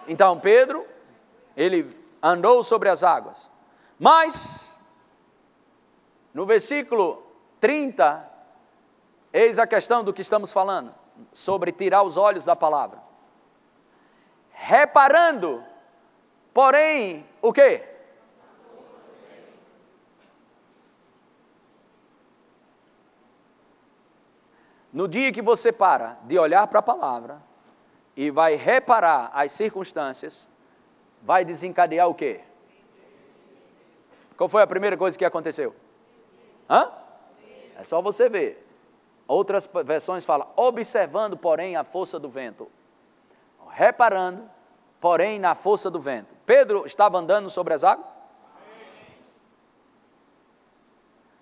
[0.07, 0.87] Então Pedro,
[1.57, 3.51] ele andou sobre as águas.
[3.99, 4.79] Mas,
[6.33, 7.23] no versículo
[7.61, 8.37] 30,
[9.37, 10.95] Eis a questão do que estamos falando,
[11.31, 12.99] sobre tirar os olhos da palavra.
[14.51, 15.63] Reparando,
[16.55, 17.96] porém, o quê?
[24.97, 27.43] No dia que você para de olhar para a palavra
[28.17, 30.49] e vai reparar as circunstâncias,
[31.21, 32.41] vai desencadear o quê?
[34.39, 35.77] Qual foi a primeira coisa que aconteceu?
[36.67, 36.91] Hã?
[37.79, 38.67] É só você ver.
[39.29, 42.67] Outras versões falam, observando, porém, a força do vento.
[43.69, 44.49] Reparando,
[44.99, 46.35] porém, na força do vento.
[46.47, 48.07] Pedro estava andando sobre as águas?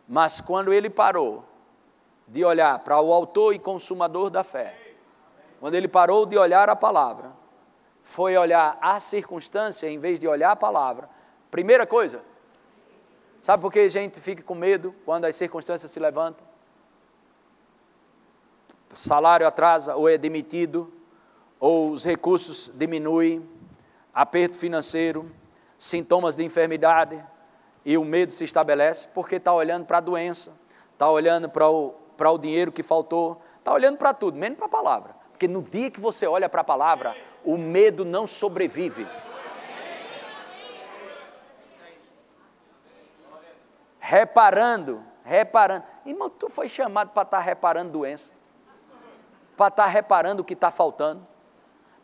[0.09, 1.54] Mas quando ele parou
[2.27, 4.79] de olhar para o autor e consumador da fé,
[5.61, 7.33] quando ele parou de olhar a palavra,
[8.03, 11.09] foi olhar a circunstância em vez de olhar a palavra.
[11.51, 12.23] Primeira coisa,
[13.41, 16.55] sabe por que a gente fica com medo quando as circunstâncias se levantam?
[18.95, 20.93] salário atrasa ou é demitido,
[21.59, 23.49] ou os recursos diminuem,
[24.13, 25.31] aperto financeiro,
[25.79, 27.25] sintomas de enfermidade,
[27.85, 30.53] e o medo se estabelece porque está olhando para a doença,
[30.93, 34.67] está olhando para o, para o dinheiro que faltou, está olhando para tudo, menos para
[34.67, 35.17] a palavra.
[35.31, 39.07] Porque no dia que você olha para a palavra, o medo não sobrevive.
[43.99, 45.85] Reparando, reparando.
[46.05, 48.35] Irmão, tu foi chamado para estar tá reparando doença
[49.57, 51.27] para estar tá reparando o que está faltando,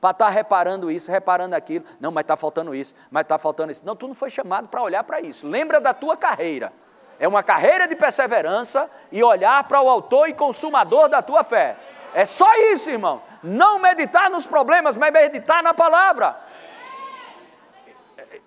[0.00, 1.84] para estar tá reparando isso, reparando aquilo.
[2.00, 3.84] Não, mas está faltando isso, mas está faltando isso.
[3.84, 5.46] Não, tu não foi chamado para olhar para isso.
[5.46, 6.72] Lembra da tua carreira.
[7.20, 11.76] É uma carreira de perseverança e olhar para o autor e consumador da tua fé.
[12.14, 13.22] É só isso, irmão.
[13.42, 16.34] Não meditar nos problemas, mas meditar na palavra.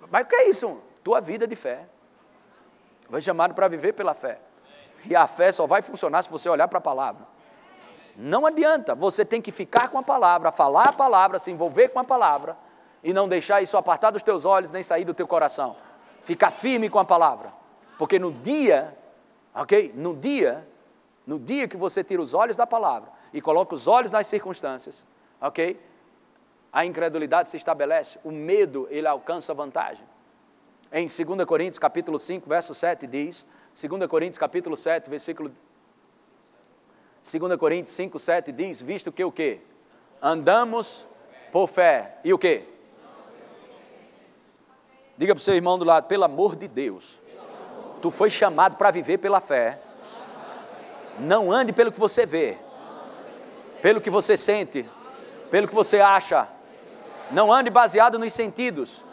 [0.10, 0.82] Mas o que é isso?
[1.04, 1.86] Tua vida de fé.
[3.08, 4.40] Foi chamado para viver pela fé.
[5.06, 7.28] E a fé só vai funcionar se você olhar para a palavra.
[8.16, 12.00] Não adianta, você tem que ficar com a palavra, falar a palavra, se envolver com
[12.00, 12.58] a palavra
[13.04, 15.76] e não deixar isso apartar dos teus olhos nem sair do teu coração.
[16.24, 17.52] Ficar firme com a palavra,
[17.98, 18.98] porque no dia,
[19.54, 19.94] ok?
[19.96, 20.68] No dia,
[21.26, 25.06] no dia que você tira os olhos da palavra e coloca os olhos nas circunstâncias,
[25.40, 25.80] ok?
[26.72, 30.04] A incredulidade se estabelece, o medo ele alcança vantagem.
[30.92, 33.46] Em 2 Coríntios capítulo 5, verso 7 diz,
[33.80, 35.52] 2 Coríntios capítulo 7, versículo
[37.24, 39.62] 2 Coríntios 5, 7 diz, visto que o quê?
[40.22, 41.06] Andamos
[41.52, 42.18] por fé.
[42.24, 42.66] E o quê?
[45.18, 47.20] Diga para o seu irmão do lado, pelo amor de Deus,
[48.04, 49.80] tu foi chamado para viver pela fé.
[51.18, 52.58] Não ande pelo que você vê,
[53.82, 54.86] pelo que você sente,
[55.50, 56.50] pelo que você acha.
[57.32, 59.06] Não ande baseado nos sentidos.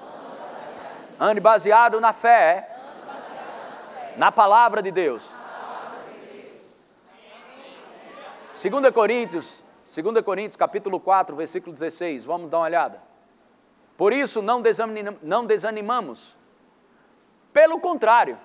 [1.20, 2.68] Ande baseado na fé,
[4.16, 5.30] na palavra de Deus.
[8.60, 13.00] 2 Coríntios, 2 Coríntios, capítulo 4, versículo 16, vamos dar uma olhada.
[13.96, 14.60] Por isso não,
[15.22, 16.36] não desanimamos.
[17.52, 18.38] Pelo contrário,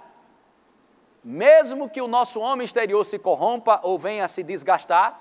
[1.25, 5.19] mesmo que o nosso homem exterior se corrompa ou venha a se desgastar,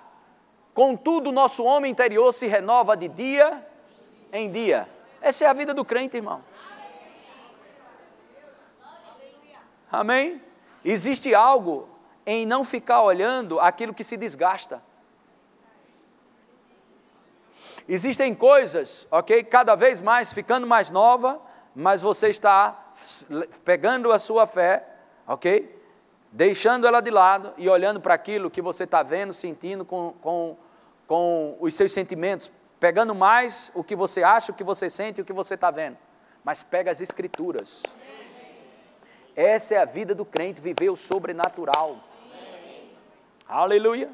[0.75, 3.67] contudo o nosso homem interior se renova de dia
[4.31, 4.87] em dia.
[5.23, 6.45] Essa é a vida do crente, irmão.
[9.91, 10.43] Amém?
[10.85, 11.89] Existe algo
[12.27, 14.83] em não ficar olhando aquilo que se desgasta.
[17.89, 21.41] Existem coisas, ok, cada vez mais ficando mais nova,
[21.75, 22.93] mas você está
[23.65, 24.87] pegando a sua fé,
[25.27, 25.74] ok,
[26.35, 30.57] deixando ela de lado e olhando para aquilo que você está vendo, sentindo com, com,
[31.07, 35.23] com os seus sentimentos, pegando mais o que você acha, o que você sente e
[35.23, 35.97] o que você está vendo.
[36.43, 37.85] Mas pega as escrituras.
[39.37, 42.01] Essa é a vida do crente, viver o sobrenatural.
[43.49, 44.11] Aleluia.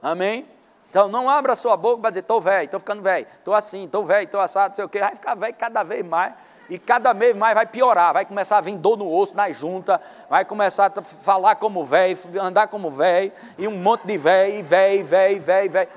[0.00, 0.46] Amém.
[0.88, 4.04] Então não abra sua boca para dizer, estou velho, estou ficando velho, estou assim, estou
[4.04, 5.00] velho, estou assado, não sei o quê.
[5.00, 6.32] Vai ficar velho cada vez mais.
[6.70, 10.00] E cada vez mais vai piorar, vai começar a vir dor no osso, na junta,
[10.28, 15.04] vai começar a falar como velho, andar como velho, e um monte de velho, velho,
[15.04, 15.88] velho, velho, velho.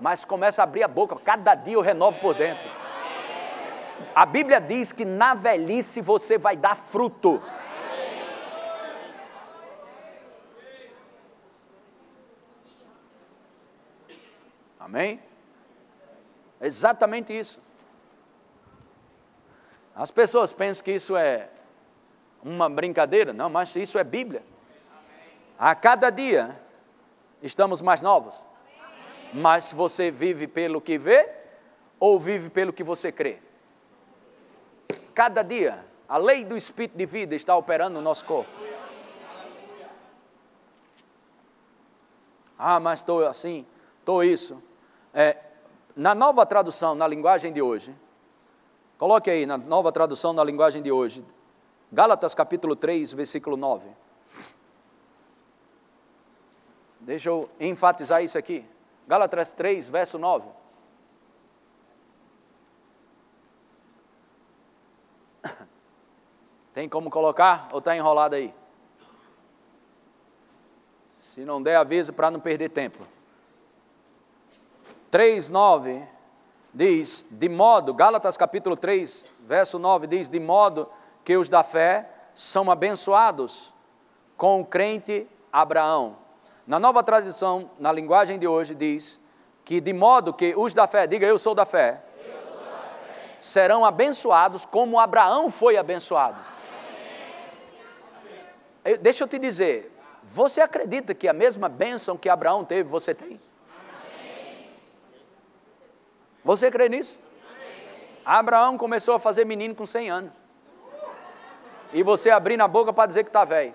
[0.00, 2.68] Mas começa a abrir a boca, cada dia eu renovo por dentro.
[4.12, 7.40] A Bíblia diz que na velhice você vai dar fruto.
[14.80, 15.22] Amém?
[16.60, 17.63] Exatamente isso.
[19.94, 21.48] As pessoas pensam que isso é
[22.42, 24.42] uma brincadeira, não, mas isso é Bíblia.
[25.58, 26.60] A cada dia
[27.42, 28.34] estamos mais novos.
[29.32, 31.28] Mas você vive pelo que vê
[31.98, 33.38] ou vive pelo que você crê?
[35.14, 38.50] Cada dia, a lei do espírito de vida está operando no nosso corpo.
[42.58, 43.66] Ah, mas estou assim,
[44.00, 44.62] estou isso.
[45.12, 45.36] É,
[45.94, 47.94] na nova tradução, na linguagem de hoje,
[48.98, 51.24] coloque aí, na nova tradução, na linguagem de hoje,
[51.92, 53.88] Gálatas capítulo 3, versículo 9.
[56.98, 58.64] Deixa eu enfatizar isso aqui.
[59.06, 60.48] Gálatas 3, verso 9.
[66.74, 68.52] Tem como colocar ou está enrolado aí?
[71.18, 73.06] Se não der, avisa para não perder tempo.
[75.10, 76.13] 3, 9
[76.74, 80.88] diz: De modo, Gálatas capítulo 3, verso 9 diz: De modo
[81.24, 83.72] que os da fé são abençoados
[84.36, 86.16] com o crente Abraão.
[86.66, 89.20] Na nova tradição, na linguagem de hoje, diz
[89.64, 93.36] que de modo que os da fé, diga eu sou da fé, sou da fé.
[93.40, 96.38] serão abençoados como Abraão foi abençoado.
[98.84, 103.14] Eu, deixa eu te dizer, você acredita que a mesma bênção que Abraão teve, você
[103.14, 103.40] tem?
[106.44, 107.18] Você crê nisso?
[108.24, 110.32] Abraão começou a fazer menino com 100 anos.
[111.92, 113.74] E você abrindo a boca para dizer que está velho.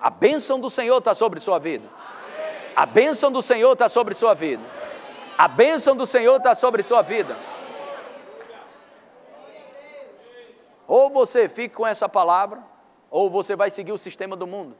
[0.00, 1.88] A bênção do Senhor está sobre sua vida.
[2.74, 4.62] A bênção do Senhor está sobre sua vida.
[5.38, 7.36] A bênção do Senhor está sobre sua vida.
[10.88, 12.62] Ou você fica com essa palavra,
[13.10, 14.76] ou você vai seguir o sistema do mundo.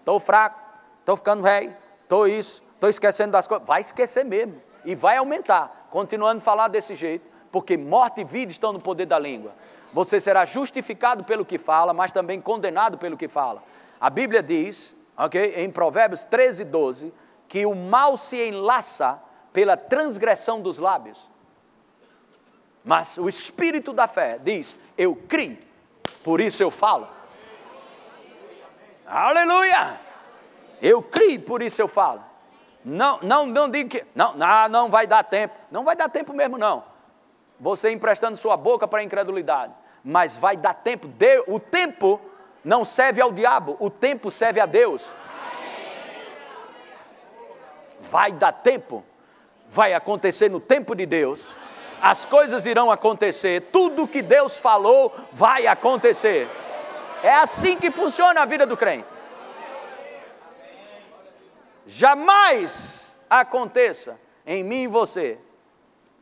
[0.00, 0.58] Estou fraco,
[1.00, 3.66] estou ficando velho, estou isso, estou esquecendo das coisas.
[3.66, 4.60] Vai esquecer mesmo.
[4.84, 9.06] E vai aumentar, continuando a falar desse jeito, porque morte e vida estão no poder
[9.06, 9.52] da língua.
[9.92, 13.62] Você será justificado pelo que fala, mas também condenado pelo que fala.
[13.98, 17.14] A Bíblia diz, ok, em Provérbios 13, 12,
[17.48, 19.22] que o mal se enlaça
[19.52, 21.18] pela transgressão dos lábios.
[22.84, 25.58] Mas o espírito da fé diz: Eu criei,
[26.22, 27.08] por isso eu falo.
[29.06, 29.98] Aleluia!
[30.82, 32.33] Eu criei, por isso eu falo.
[32.84, 35.54] Não, não, não digo que não, não, não vai dar tempo.
[35.70, 36.84] Não vai dar tempo mesmo não.
[37.58, 39.72] Você emprestando sua boca para a incredulidade,
[40.04, 41.08] mas vai dar tempo.
[41.46, 42.20] o tempo
[42.64, 45.06] não serve ao diabo, o tempo serve a Deus.
[48.00, 49.02] Vai dar tempo,
[49.70, 51.54] vai acontecer no tempo de Deus,
[52.02, 56.46] as coisas irão acontecer, tudo que Deus falou vai acontecer.
[57.22, 59.13] É assim que funciona a vida do crente.
[61.86, 65.38] Jamais aconteça em mim e você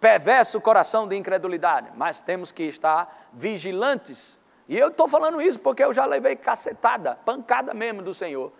[0.01, 4.39] perverso coração de incredulidade, mas temos que estar vigilantes
[4.69, 8.53] e eu estou falando isso porque eu já levei cacetada, pancada mesmo do Senhor.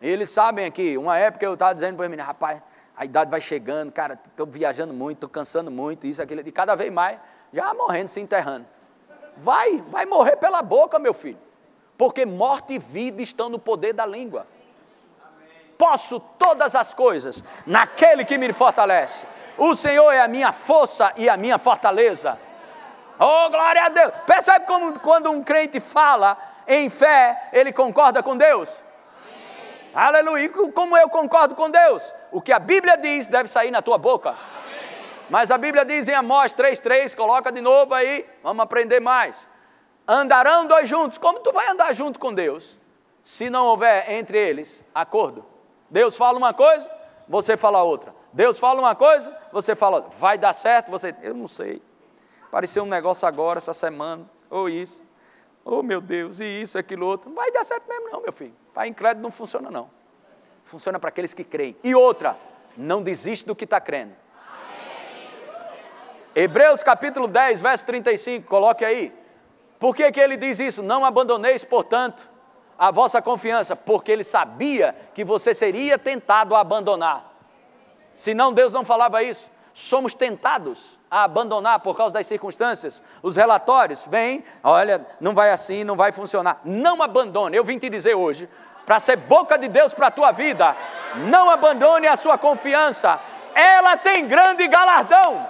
[0.00, 2.60] E eles sabem aqui, uma época eu estava dizendo para meninos, rapaz,
[2.96, 6.74] a idade vai chegando, cara, estou viajando muito, estou cansando muito, isso, aquilo, e cada
[6.74, 7.18] vez mais,
[7.52, 8.66] já morrendo, se enterrando.
[9.36, 11.38] Vai, vai morrer pela boca, meu filho.
[11.96, 14.46] Porque morte e vida estão no poder da língua.
[15.80, 19.24] Posso todas as coisas naquele que me fortalece.
[19.56, 22.38] O Senhor é a minha força e a minha fortaleza.
[23.18, 24.12] Oh, glória a Deus!
[24.26, 26.36] Percebe como quando um crente fala
[26.68, 28.76] em fé, ele concorda com Deus?
[29.24, 29.90] Amém.
[29.94, 30.50] Aleluia!
[30.74, 32.14] Como eu concordo com Deus?
[32.30, 34.28] O que a Bíblia diz deve sair na tua boca.
[34.28, 34.38] Amém.
[35.30, 39.48] Mas a Bíblia diz em Amós 3,3, coloca de novo aí, vamos aprender mais.
[40.06, 41.16] Andarão dois juntos.
[41.16, 42.78] Como tu vai andar junto com Deus?
[43.24, 45.49] Se não houver entre eles acordo.
[45.90, 46.88] Deus fala uma coisa,
[47.28, 48.14] você fala outra.
[48.32, 50.10] Deus fala uma coisa, você fala outra.
[50.10, 50.90] Vai dar certo?
[50.90, 51.82] Você, eu não sei.
[52.46, 55.02] Apareceu um negócio agora, essa semana, ou isso.
[55.64, 57.28] Oh meu Deus, e isso, aquilo outro.
[57.28, 58.54] Não vai dar certo mesmo, não, meu filho.
[58.72, 59.90] Para incrédulo não funciona, não.
[60.64, 61.76] Funciona para aqueles que creem.
[61.82, 62.36] E outra,
[62.76, 64.14] não desiste do que está crendo.
[66.34, 69.12] Hebreus capítulo 10, verso 35, coloque aí.
[69.80, 70.82] Por que, que ele diz isso?
[70.82, 72.29] Não abandoneis, portanto,
[72.80, 77.30] a vossa confiança, porque ele sabia que você seria tentado a abandonar.
[78.14, 79.50] Senão Deus não falava isso.
[79.74, 83.02] Somos tentados a abandonar por causa das circunstâncias.
[83.22, 86.62] Os relatórios vêm, olha, não vai assim, não vai funcionar.
[86.64, 87.54] Não abandone.
[87.54, 88.48] Eu vim te dizer hoje,
[88.86, 90.74] para ser boca de Deus para a tua vida,
[91.28, 93.20] não abandone a sua confiança.
[93.54, 95.46] Ela tem grande galardão.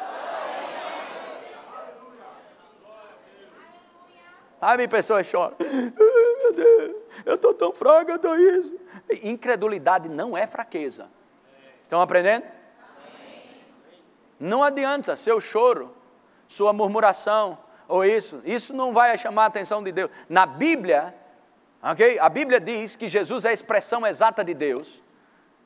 [4.60, 5.54] Aí minha pessoa chora.
[5.58, 8.76] meu Deus, eu estou tão fraca, eu estou isso.
[9.22, 11.08] Incredulidade não é fraqueza.
[11.82, 12.44] Estão aprendendo?
[14.38, 15.94] Não adianta seu choro,
[16.46, 17.58] sua murmuração
[17.88, 20.10] ou isso, isso não vai chamar a atenção de Deus.
[20.28, 21.14] Na Bíblia,
[21.82, 22.18] ok?
[22.18, 25.02] A Bíblia diz que Jesus é a expressão exata de Deus.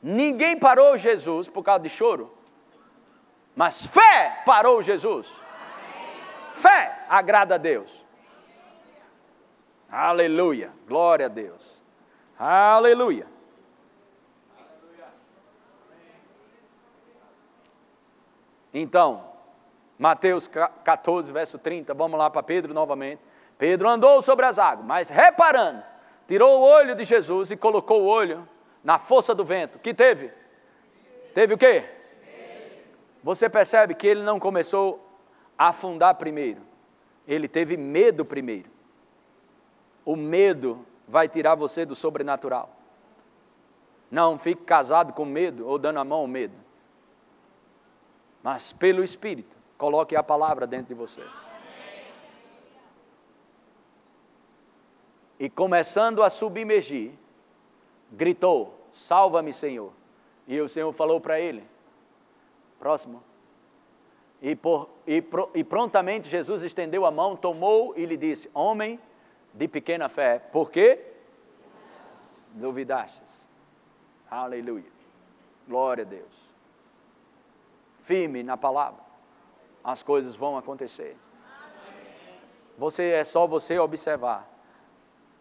[0.01, 2.31] Ninguém parou Jesus por causa de choro,
[3.55, 5.31] mas fé parou Jesus.
[6.51, 8.04] Fé agrada a Deus.
[9.97, 11.81] Aleluia, glória a Deus.
[12.37, 13.25] Aleluia.
[18.73, 19.23] Então,
[19.97, 23.21] Mateus 14, verso 30, vamos lá para Pedro novamente.
[23.57, 25.81] Pedro andou sobre as águas, mas reparando
[26.27, 28.45] tirou o olho de Jesus e colocou o olho
[28.83, 29.79] na força do vento.
[29.79, 30.29] Que teve?
[31.33, 31.85] Teve o quê?
[33.23, 35.09] Você percebe que ele não começou
[35.57, 36.61] a afundar primeiro.
[37.25, 38.74] Ele teve medo primeiro.
[40.05, 42.69] O medo vai tirar você do sobrenatural.
[44.09, 46.53] Não fique casado com medo ou dando a mão ao medo.
[48.43, 51.23] Mas pelo Espírito, coloque a palavra dentro de você.
[55.39, 57.11] E começando a submergir,
[58.11, 59.91] gritou: Salva-me, Senhor.
[60.47, 61.67] E o Senhor falou para ele:
[62.79, 63.23] Próximo.
[64.41, 65.23] E, por, e,
[65.55, 68.99] e prontamente Jesus estendeu a mão, tomou e lhe disse: Homem
[69.55, 70.99] de pequena fé, por quê?
[72.51, 73.47] Duvidastes.
[74.29, 74.91] Aleluia.
[75.67, 76.33] Glória a Deus.
[77.99, 79.01] Firme na palavra.
[79.83, 81.17] As coisas vão acontecer.
[82.77, 84.47] Você é só você observar.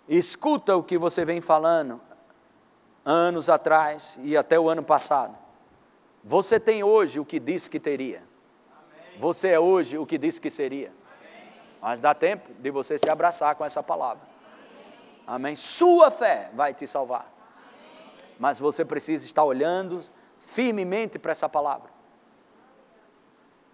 [0.09, 2.01] Escuta o que você vem falando
[3.05, 5.37] anos atrás e até o ano passado.
[6.23, 8.23] Você tem hoje o que disse que teria.
[9.19, 10.93] Você é hoje o que disse que seria.
[11.85, 14.22] Mas dá tempo de você se abraçar com essa palavra.
[15.26, 15.55] Amém.
[15.55, 17.30] Sua fé vai te salvar.
[18.39, 20.01] Mas você precisa estar olhando
[20.39, 21.91] firmemente para essa palavra.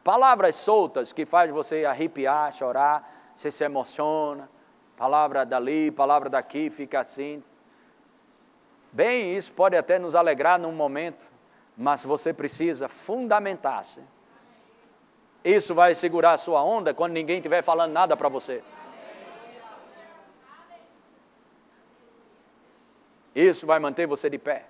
[0.03, 4.51] Palavras soltas que faz você arrepiar, chorar, você se emociona.
[4.97, 7.41] Palavra dali, palavra daqui, fica assim.
[8.91, 11.31] Bem, isso pode até nos alegrar num momento,
[11.77, 14.03] mas você precisa fundamentar-se.
[15.45, 18.63] Isso vai segurar a sua onda quando ninguém estiver falando nada para você.
[23.35, 24.67] Isso vai manter você de pé.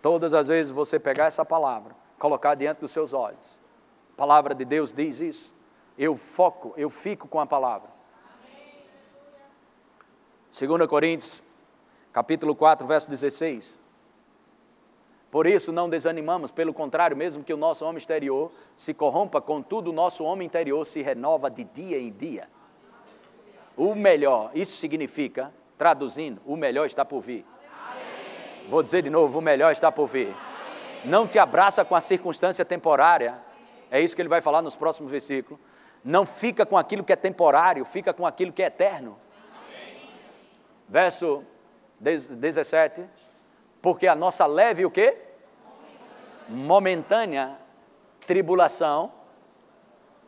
[0.00, 3.58] Todas as vezes você pegar essa palavra, colocar diante dos seus olhos.
[4.14, 5.54] A palavra de Deus diz isso.
[5.98, 7.90] Eu foco, eu fico com a palavra.
[10.50, 11.42] 2 Coríntios,
[12.12, 13.81] capítulo 4, verso 16.
[15.32, 19.88] Por isso não desanimamos, pelo contrário, mesmo que o nosso homem exterior se corrompa, contudo
[19.88, 22.50] o nosso homem interior se renova de dia em dia.
[23.74, 27.46] O melhor, isso significa, traduzindo, o melhor está por vir.
[28.68, 30.34] Vou dizer de novo, o melhor está por vir.
[31.02, 33.38] Não te abraça com a circunstância temporária.
[33.90, 35.58] É isso que ele vai falar nos próximos versículos.
[36.04, 39.18] Não fica com aquilo que é temporário, fica com aquilo que é eterno.
[40.86, 41.42] Verso
[41.98, 43.08] 17
[43.82, 45.18] porque a nossa leve o quê?
[46.48, 47.58] Momentânea
[48.24, 49.12] tribulação,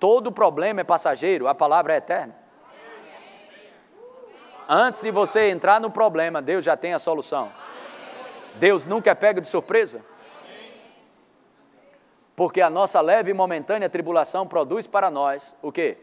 [0.01, 2.35] todo problema é passageiro, a palavra é eterna.
[4.69, 7.53] Antes de você entrar no problema, Deus já tem a solução.
[8.57, 10.05] Deus nunca é pego de surpresa.
[12.35, 15.99] Porque a nossa leve e momentânea tribulação produz para nós o quê?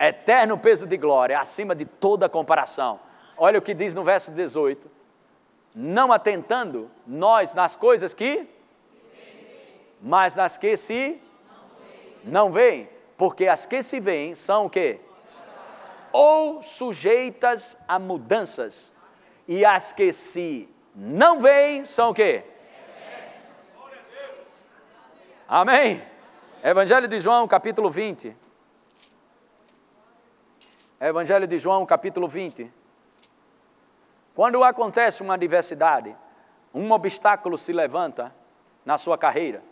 [0.00, 2.98] Eterno peso de glória, acima de toda comparação.
[3.36, 5.01] Olha o que diz no verso 18
[5.74, 8.46] não atentando nós nas coisas que,
[10.00, 11.20] mas nas que se
[12.24, 15.00] não veem, porque as que se veem são o quê?
[16.12, 18.92] Ou sujeitas a mudanças,
[19.48, 22.44] e as que se não veem são o quê?
[25.48, 26.02] Amém?
[26.62, 28.36] Evangelho de João, capítulo 20.
[31.00, 32.72] Evangelho de João, capítulo 20.
[34.34, 36.16] Quando acontece uma adversidade,
[36.72, 38.34] um obstáculo se levanta
[38.84, 39.62] na sua carreira,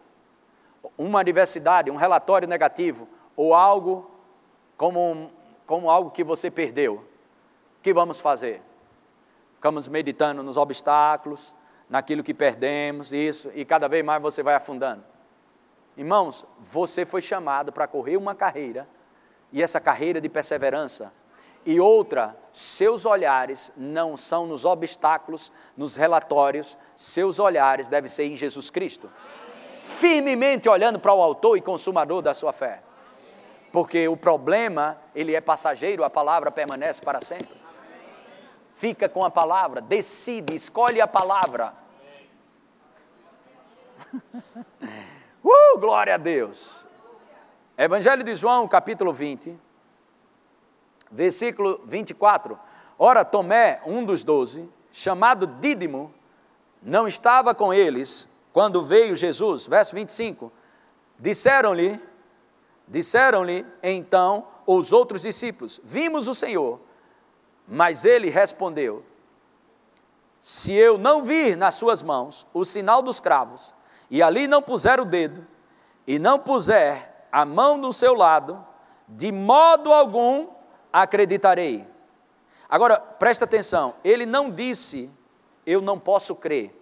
[0.96, 4.10] uma adversidade, um relatório negativo, ou algo
[4.76, 5.30] como,
[5.66, 6.96] como algo que você perdeu,
[7.78, 8.62] o que vamos fazer?
[9.54, 11.54] Ficamos meditando nos obstáculos,
[11.88, 15.04] naquilo que perdemos, isso, e cada vez mais você vai afundando.
[15.96, 18.86] Irmãos, você foi chamado para correr uma carreira,
[19.52, 21.12] e essa carreira de perseverança
[21.64, 28.36] e outra, seus olhares não são nos obstáculos, nos relatórios, seus olhares devem ser em
[28.36, 29.10] Jesus Cristo.
[29.80, 32.82] Firmemente olhando para o autor e consumador da sua fé.
[33.70, 37.60] Porque o problema, ele é passageiro, a palavra permanece para sempre.
[38.74, 41.74] Fica com a palavra, decide, escolhe a palavra.
[45.44, 46.86] uh, glória a Deus.
[47.76, 49.69] Evangelho de João, capítulo 20
[51.10, 52.58] versículo 24.
[52.98, 56.12] Ora, Tomé, um dos doze, chamado Dídimo,
[56.82, 59.66] não estava com eles quando veio Jesus.
[59.66, 60.52] Verso 25.
[61.18, 62.00] Disseram-lhe,
[62.86, 66.80] disseram-lhe então os outros discípulos: Vimos o Senhor.
[67.66, 69.04] Mas ele respondeu:
[70.40, 73.74] Se eu não vir nas suas mãos o sinal dos cravos,
[74.10, 75.46] e ali não puser o dedo,
[76.06, 78.64] e não puser a mão no seu lado,
[79.08, 80.48] de modo algum
[80.92, 81.86] acreditarei.
[82.68, 85.10] Agora, presta atenção, ele não disse,
[85.66, 86.74] eu não posso crer.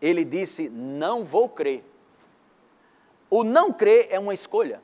[0.00, 1.84] Ele disse, não vou crer.
[3.30, 4.82] O não crer é uma escolha.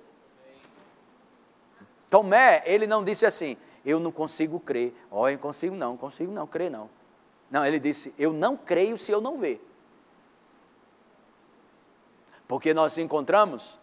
[2.08, 4.94] Tomé, ele não disse assim, eu não consigo crer.
[5.10, 6.90] Ó, oh, eu consigo não, consigo não, crer não.
[7.50, 9.64] Não, ele disse, eu não creio se eu não ver.
[12.46, 13.78] Porque nós encontramos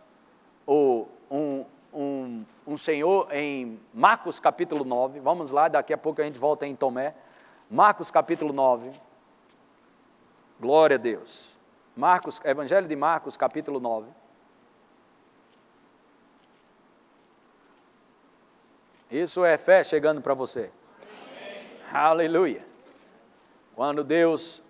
[0.66, 1.66] o, um,
[1.98, 6.68] um, um senhor em Marcos capítulo 9, vamos lá, daqui a pouco a gente volta
[6.68, 7.16] em Tomé.
[7.70, 8.92] Marcos capítulo 9.
[10.60, 11.58] Glória a Deus.
[11.96, 14.08] Marcos, Evangelho de Marcos capítulo 9.
[19.10, 20.72] Isso é fé chegando para você.
[21.02, 21.66] Amém.
[21.92, 22.68] Aleluia.
[23.76, 24.62] Quando Deus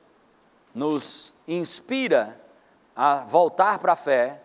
[0.74, 2.40] nos inspira
[2.96, 4.42] a voltar para a fé,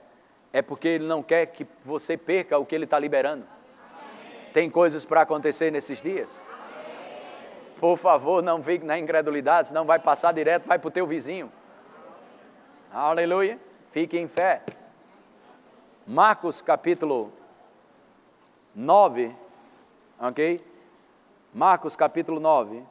[0.52, 3.44] é porque Ele não quer que você perca o que Ele está liberando.
[3.44, 4.50] Amém.
[4.52, 6.30] Tem coisas para acontecer nesses dias.
[6.50, 7.78] Amém.
[7.80, 11.50] Por favor, não fique na incredulidade, senão vai passar direto, vai para o teu vizinho.
[12.92, 13.58] Aleluia.
[13.90, 14.62] Fique em fé.
[16.06, 17.32] Marcos capítulo
[18.74, 19.34] 9,
[20.20, 20.64] ok?
[21.54, 22.82] Marcos capítulo 9.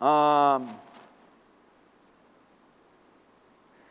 [0.00, 0.60] Ah,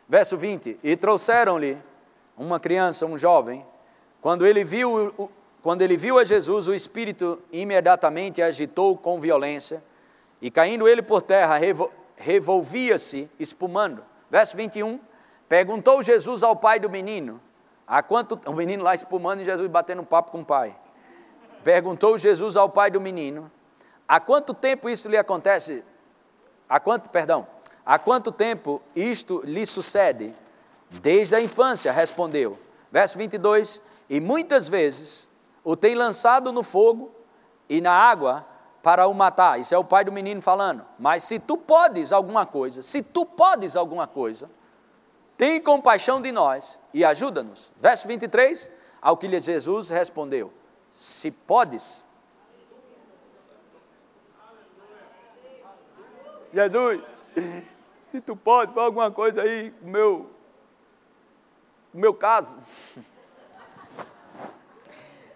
[0.08, 1.76] Verso 20: E trouxeram-lhe
[2.36, 3.64] uma criança, um jovem.
[4.22, 5.30] Quando ele viu,
[5.62, 9.82] quando ele viu a Jesus, o espírito imediatamente agitou com violência,
[10.40, 11.58] e caindo ele por terra,
[12.16, 14.02] revolvia-se, espumando.
[14.30, 14.98] Verso 21:
[15.48, 17.40] Perguntou Jesus ao pai do menino,
[17.86, 20.74] há quanto o menino lá espumando e Jesus batendo um papo com o pai.
[21.62, 23.50] Perguntou Jesus ao pai do menino:
[24.06, 25.84] Há quanto tempo isso lhe acontece?
[26.68, 27.46] Há quanto, perdão?
[27.88, 30.34] Há quanto tempo isto lhe sucede?
[30.90, 32.58] Desde a infância, respondeu.
[32.92, 33.80] Verso 22:
[34.10, 35.26] E muitas vezes
[35.64, 37.10] o tem lançado no fogo
[37.66, 38.46] e na água
[38.82, 39.58] para o matar.
[39.58, 40.84] Isso é o pai do menino falando.
[40.98, 44.50] Mas se tu podes alguma coisa, se tu podes alguma coisa,
[45.38, 47.72] tem compaixão de nós e ajuda-nos.
[47.80, 48.70] Verso 23,
[49.00, 50.52] ao que Jesus respondeu:
[50.92, 52.04] Se podes.
[56.52, 57.00] Jesus,
[58.10, 60.30] se tu pode, fala alguma coisa aí, o meu,
[61.92, 62.56] o meu caso.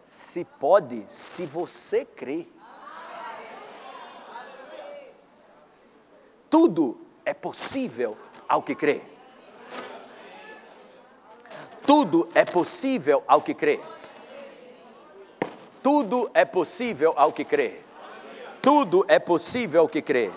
[0.07, 2.47] Se pode, se você crê.
[6.49, 8.17] Tudo é possível
[8.49, 9.03] ao que crê.
[11.87, 13.81] Tudo é possível ao que crê.
[15.83, 17.81] Tudo é possível ao que crê.
[18.63, 20.31] Tudo é possível ao que crê.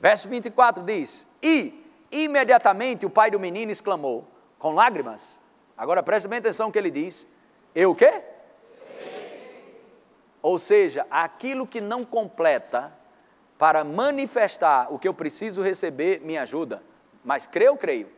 [0.00, 4.26] Verso 24 diz: E imediatamente o pai do menino exclamou,
[4.58, 5.40] com lágrimas.
[5.76, 7.26] Agora preste bem atenção que ele diz:
[7.74, 8.22] Eu o quê?
[10.40, 12.92] Ou seja, aquilo que não completa
[13.56, 16.82] para manifestar o que eu preciso receber me ajuda.
[17.24, 18.08] Mas creio, creio.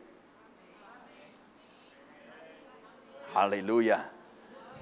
[3.33, 4.09] Aleluia.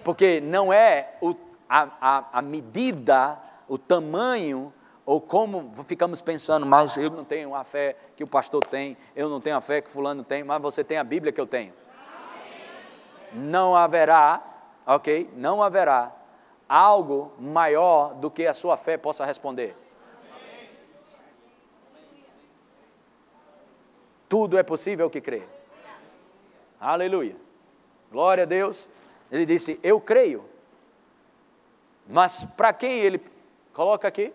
[0.03, 1.35] Porque não é o,
[1.69, 4.73] a, a, a medida, o tamanho
[5.05, 9.29] ou como ficamos pensando, mas eu não tenho a fé que o pastor tem, eu
[9.29, 11.73] não tenho a fé que fulano tem, mas você tem a Bíblia que eu tenho.
[13.31, 14.41] Não haverá,
[14.85, 15.29] ok?
[15.35, 16.11] Não haverá
[16.67, 19.75] algo maior do que a sua fé possa responder.
[24.27, 25.43] Tudo é possível que crê.
[26.79, 27.35] Aleluia.
[28.11, 28.89] Glória a Deus.
[29.31, 30.45] Ele disse: Eu creio.
[32.07, 33.21] Mas para quem ele
[33.73, 34.33] coloca aqui?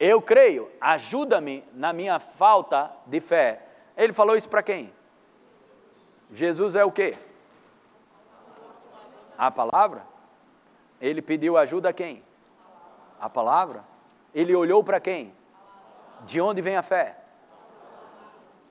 [0.00, 3.66] Eu creio, ajuda-me na minha falta de fé.
[3.94, 4.90] Ele falou isso para quem?
[6.30, 7.18] Jesus é o quê?
[9.36, 10.06] A palavra?
[10.98, 12.24] Ele pediu ajuda a quem?
[13.20, 13.84] A palavra?
[14.34, 15.34] Ele olhou para quem?
[16.24, 17.18] De onde vem a fé?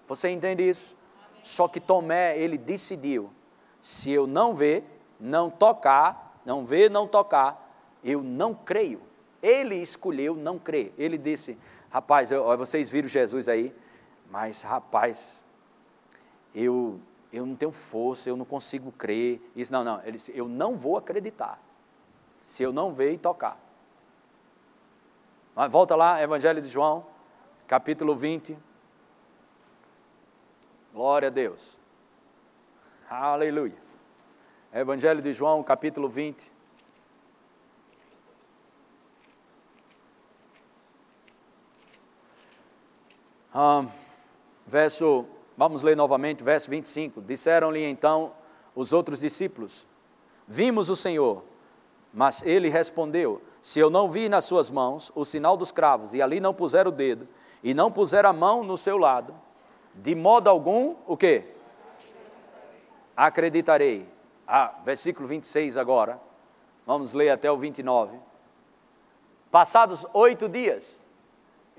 [0.08, 0.98] Você entende isso?
[1.44, 3.32] Só que Tomé, ele decidiu:
[3.80, 4.84] se eu não ver,
[5.20, 7.72] não tocar, não ver, não tocar,
[8.04, 9.09] eu não creio.
[9.42, 10.94] Ele escolheu não crer.
[10.98, 11.58] Ele disse:
[11.90, 13.74] Rapaz, eu, vocês viram Jesus aí,
[14.30, 15.42] mas rapaz,
[16.54, 17.00] eu,
[17.32, 19.42] eu não tenho força, eu não consigo crer.
[19.56, 20.02] Isso, não, não.
[20.02, 21.60] Ele disse: Eu não vou acreditar
[22.42, 23.60] se eu não ver e tocar.
[25.56, 27.06] Mas volta lá, Evangelho de João,
[27.68, 28.58] capítulo 20.
[30.94, 31.78] Glória a Deus.
[33.10, 33.78] Aleluia.
[34.74, 36.59] Evangelho de João, capítulo 20.
[43.54, 43.86] Ah,
[44.66, 45.26] verso,
[45.58, 47.22] vamos ler novamente, verso 25.
[47.22, 48.32] Disseram-lhe então
[48.76, 49.88] os outros discípulos:
[50.48, 51.44] Vimos o Senhor.
[52.14, 56.22] Mas ele respondeu: Se eu não vi nas suas mãos o sinal dos cravos, e
[56.22, 57.28] ali não puser o dedo,
[57.64, 59.34] e não puser a mão no seu lado,
[59.94, 61.44] de modo algum, o quê?
[63.16, 64.08] Acreditarei.
[64.48, 66.20] Ah, versículo 26 agora.
[66.86, 68.18] Vamos ler até o 29.
[69.52, 70.98] Passados oito dias,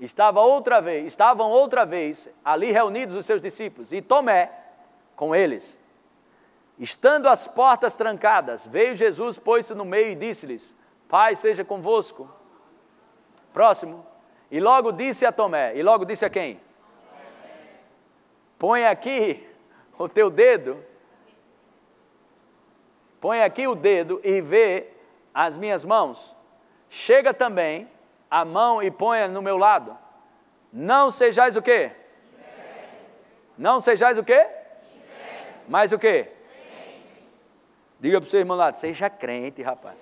[0.05, 4.51] estava outra vez, estavam outra vez ali reunidos os seus discípulos, e Tomé
[5.15, 5.79] com eles.
[6.79, 10.75] Estando as portas trancadas, veio Jesus, pôs-se no meio e disse-lhes:
[11.07, 12.27] Pai seja convosco.
[13.53, 14.05] Próximo.
[14.49, 16.59] E logo disse a Tomé, e logo disse a quem?
[18.57, 19.47] Põe aqui
[19.97, 20.83] o teu dedo,
[23.19, 24.87] põe aqui o dedo e vê
[25.33, 26.35] as minhas mãos.
[26.89, 27.87] Chega também
[28.31, 29.97] a mão e ponha no meu lado.
[30.71, 31.91] Não sejais o quê?
[33.57, 34.47] Não sejais o quê?
[35.67, 36.29] Mas o quê?
[37.99, 39.97] Diga para o seu irmão lá, seja crente, rapaz.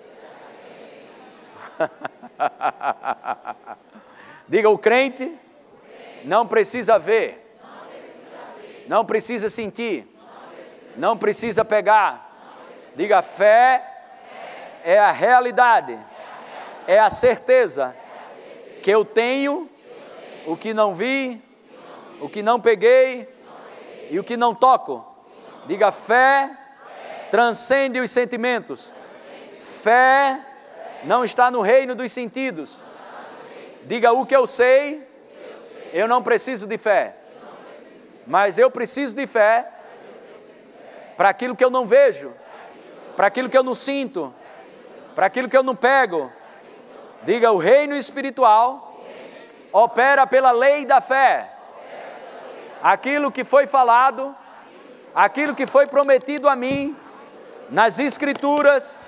[4.48, 5.36] Diga, o crente
[6.24, 7.58] não precisa ver,
[8.86, 10.06] não precisa sentir,
[10.96, 12.28] não precisa pegar.
[12.94, 13.84] Diga, fé
[14.82, 15.98] é a realidade,
[16.86, 17.96] é a certeza
[18.82, 19.68] que eu tenho
[20.46, 21.40] o que não vi,
[22.20, 23.28] o que não peguei
[24.10, 25.06] e o que não toco.
[25.66, 26.56] Diga, fé
[27.30, 28.92] transcende os sentimentos.
[29.58, 30.40] Fé
[31.04, 32.82] não está no reino dos sentidos.
[33.84, 35.06] Diga o que eu sei,
[35.92, 37.14] eu não preciso de fé.
[38.26, 39.66] Mas eu preciso de fé
[41.16, 42.32] para aquilo que eu não vejo,
[43.16, 44.34] para aquilo que eu não sinto,
[45.14, 46.30] para aquilo que eu não pego.
[47.22, 49.00] Diga: o reino espiritual
[49.72, 51.50] opera pela lei da fé.
[52.82, 54.34] Aquilo que foi falado,
[55.14, 56.96] aquilo que foi prometido a mim,
[57.68, 58.98] nas Escrituras,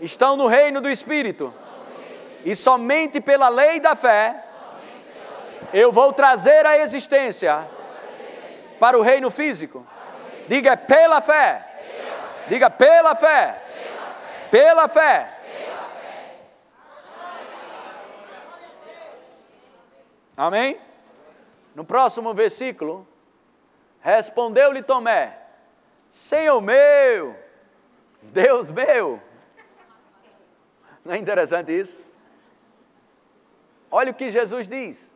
[0.00, 1.52] estão no reino do Espírito.
[2.44, 4.42] E somente pela lei da fé
[5.72, 7.66] eu vou trazer a existência
[8.78, 9.86] para o reino físico.
[10.48, 11.64] Diga pela fé.
[12.48, 13.62] Diga pela fé.
[14.50, 15.31] Pela fé.
[20.36, 20.80] Amém?
[21.74, 23.06] No próximo versículo,
[24.00, 25.38] respondeu-lhe Tomé:
[26.10, 27.36] Senhor meu,
[28.22, 29.20] Deus meu.
[31.04, 32.00] Não é interessante isso?
[33.90, 35.12] Olha o que Jesus diz.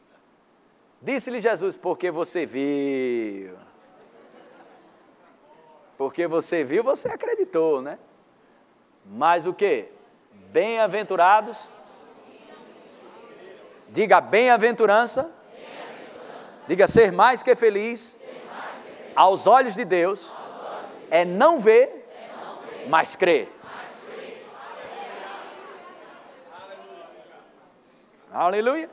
[1.00, 3.56] Disse-lhe Jesus: Porque você viu.
[5.96, 7.98] Porque você viu, você acreditou, né?
[9.04, 9.88] Mas o que?
[10.50, 11.75] Bem-aventurados.
[13.96, 15.34] Diga bem-aventurança.
[16.68, 18.18] Diga ser mais que feliz.
[19.14, 20.36] Aos olhos de Deus.
[21.10, 22.06] É não ver,
[22.88, 23.50] mas crer.
[28.30, 28.90] Aleluia.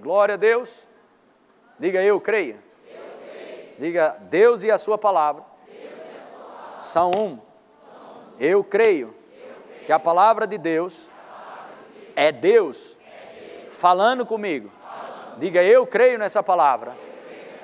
[0.00, 0.88] Glória a Deus.
[1.78, 2.58] Diga eu creio.
[3.78, 5.44] Diga Deus e a sua palavra,
[6.78, 7.38] são um.
[8.40, 9.14] Eu creio
[9.84, 11.10] que a palavra de Deus
[12.16, 12.96] é Deus
[13.72, 14.70] falando comigo.
[15.38, 16.96] Diga eu creio nessa palavra.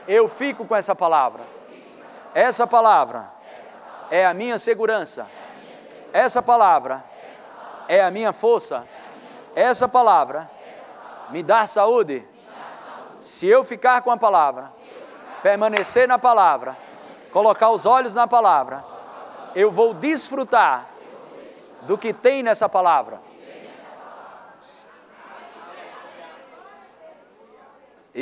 [0.06, 1.42] Eu fico com essa palavra.
[2.34, 3.30] Essa palavra
[4.10, 5.26] é a minha segurança.
[6.12, 7.04] Essa palavra
[7.86, 8.86] é a minha força.
[9.54, 10.50] Essa palavra
[11.30, 12.26] me dá saúde.
[13.20, 14.72] Se eu ficar com a palavra,
[15.42, 16.76] permanecer na palavra,
[17.32, 18.84] colocar os olhos na palavra,
[19.54, 20.86] eu vou desfrutar
[21.82, 23.27] do que tem nessa palavra.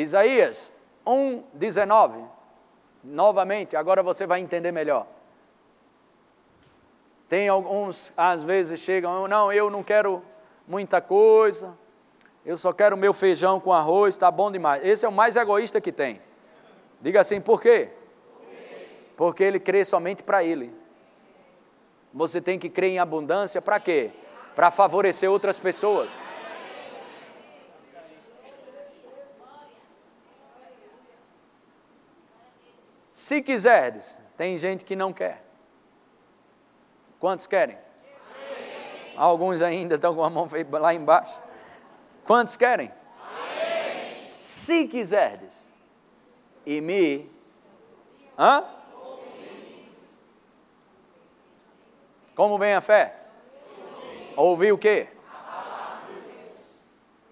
[0.00, 0.72] Isaías
[1.04, 2.24] 1:19.
[3.02, 5.06] Novamente, agora você vai entender melhor.
[7.28, 10.22] Tem alguns, às vezes chegam, não, eu não quero
[10.66, 11.76] muita coisa,
[12.44, 14.84] eu só quero meu feijão com arroz, está bom demais.
[14.84, 16.20] Esse é o mais egoísta que tem.
[17.00, 17.90] Diga assim, por quê?
[19.16, 20.72] Porque ele crê somente para ele.
[22.12, 24.10] Você tem que crer em abundância para quê?
[24.54, 26.10] Para favorecer outras pessoas.
[33.26, 35.42] Se quiseres, tem gente que não quer.
[37.18, 37.76] Quantos querem?
[39.16, 41.42] Alguns ainda estão com a mão lá embaixo.
[42.24, 42.88] Quantos querem?
[43.20, 44.30] Amém.
[44.36, 45.52] Se quiserdes
[46.64, 47.28] e me.
[48.38, 48.64] Hã?
[52.36, 53.12] Como vem a fé?
[54.36, 55.08] Ouvir o quê?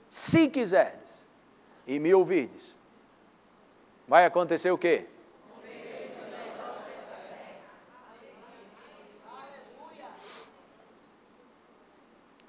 [0.09, 1.25] Se quiserdes
[1.87, 2.77] e me ouvirdes,
[4.09, 5.14] vai acontecer o quê?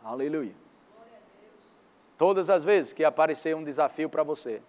[0.05, 0.53] Aleluia.
[2.15, 4.61] Todas as vezes que aparecer um desafio para você,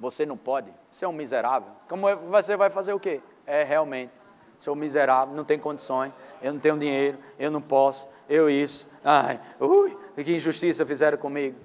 [0.00, 1.70] você não pode, você é um miserável.
[1.88, 3.20] Como é, você vai fazer o quê?
[3.46, 4.12] É realmente,
[4.58, 9.40] sou miserável, não tenho condições, eu não tenho dinheiro, eu não posso, eu isso, ai,
[9.60, 11.56] ui, que injustiça fizeram comigo.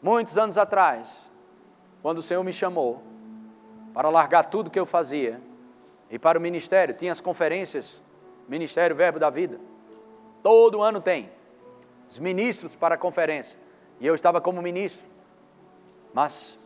[0.00, 1.28] Muitos anos atrás,
[2.00, 3.02] quando o Senhor me chamou
[3.92, 5.40] para largar tudo que eu fazia
[6.08, 8.00] e para o ministério, tinha as conferências,
[8.48, 9.58] Ministério Verbo da Vida.
[10.42, 11.30] Todo ano tem
[12.06, 13.58] os ministros para a conferência.
[14.00, 15.06] E eu estava como ministro.
[16.12, 16.58] Mas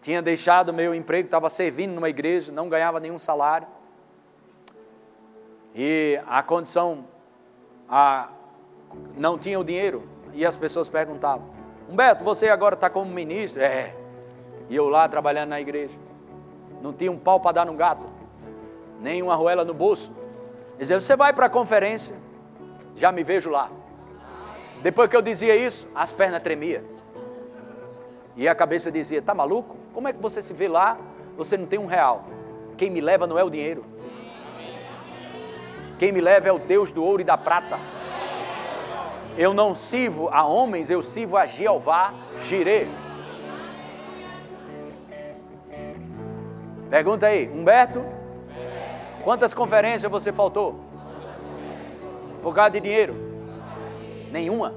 [0.00, 3.66] tinha deixado meu emprego, estava servindo numa igreja, não ganhava nenhum salário.
[5.74, 7.04] E a condição,
[7.88, 8.28] a,
[9.16, 10.08] não tinha o dinheiro.
[10.32, 11.48] E as pessoas perguntavam:
[11.88, 13.62] Humberto, você agora está como ministro?
[13.62, 13.96] É.
[14.68, 15.94] E eu lá trabalhando na igreja.
[16.82, 18.04] Não tinha um pau para dar no gato,
[19.00, 20.12] nem uma arruela no bolso.
[20.78, 22.14] Dizer, você vai para a conferência,
[22.94, 23.70] já me vejo lá.
[24.80, 26.82] Depois que eu dizia isso, as pernas tremiam.
[28.36, 29.76] E a cabeça dizia: Tá maluco?
[29.92, 30.96] Como é que você se vê lá?
[31.36, 32.24] Você não tem um real.
[32.76, 33.84] Quem me leva não é o dinheiro.
[35.98, 37.76] Quem me leva é o Deus do ouro e da prata.
[39.36, 42.88] Eu não sirvo a homens, eu sirvo a Jeová Jireh.
[46.88, 48.04] Pergunta aí, Humberto,
[49.28, 50.74] quantas conferências você faltou?
[52.42, 53.14] Por causa de dinheiro?
[54.32, 54.72] Nenhuma.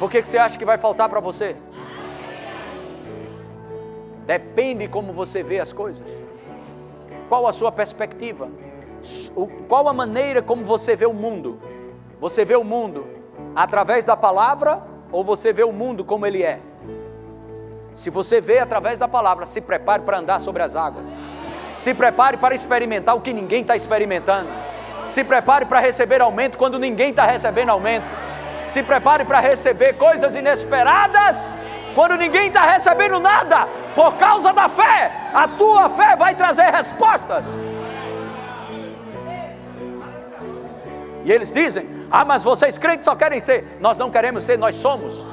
[0.00, 1.54] Por que, que você acha que vai faltar para você?
[4.26, 6.08] Depende como você vê as coisas.
[7.28, 8.48] Qual a sua perspectiva?
[9.68, 11.60] Qual a maneira como você vê o mundo?
[12.20, 13.06] Você vê o mundo
[13.54, 14.82] através da palavra
[15.12, 16.58] ou você vê o mundo como ele é?
[17.92, 21.06] Se você vê através da palavra, se prepare para andar sobre as águas.
[21.74, 24.48] Se prepare para experimentar o que ninguém está experimentando.
[25.04, 28.06] Se prepare para receber aumento quando ninguém está recebendo aumento.
[28.64, 31.50] Se prepare para receber coisas inesperadas
[31.94, 33.66] quando ninguém está recebendo nada.
[33.94, 37.44] Por causa da fé, a tua fé vai trazer respostas.
[41.24, 43.78] E eles dizem: Ah, mas vocês crentes só querem ser.
[43.80, 45.26] Nós não queremos ser, nós somos.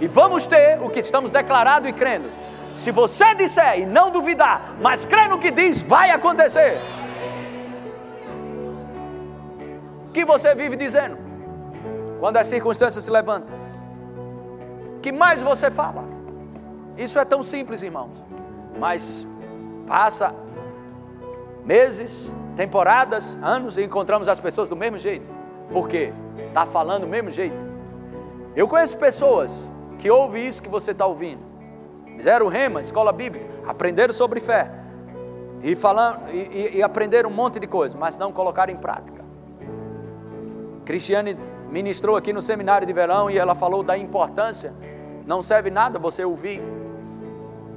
[0.00, 2.30] E vamos ter o que estamos declarando e crendo.
[2.78, 6.80] Se você disser e não duvidar, mas crê no que diz, vai acontecer.
[10.14, 11.16] que você vive dizendo?
[12.20, 13.56] Quando as circunstâncias se levantam.
[15.02, 16.04] que mais você fala?
[16.96, 18.10] Isso é tão simples, irmãos.
[18.78, 19.26] Mas
[19.86, 20.34] passa
[21.64, 25.26] meses, temporadas, anos e encontramos as pessoas do mesmo jeito.
[25.72, 26.12] Por quê?
[26.46, 27.64] Está falando do mesmo jeito.
[28.54, 29.68] Eu conheço pessoas
[29.98, 31.47] que ouvem isso que você está ouvindo.
[32.18, 34.68] Fizeram rema, escola bíblica, aprenderam sobre fé.
[35.62, 39.24] E, falando, e, e, e aprenderam um monte de coisas, mas não colocaram em prática.
[40.84, 41.36] Cristiane
[41.70, 44.74] ministrou aqui no seminário de verão e ela falou da importância.
[45.26, 46.60] Não serve nada você ouvir,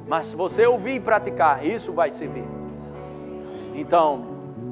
[0.07, 2.45] mas se você ouvir e praticar, isso vai servir.
[3.76, 4.26] Então,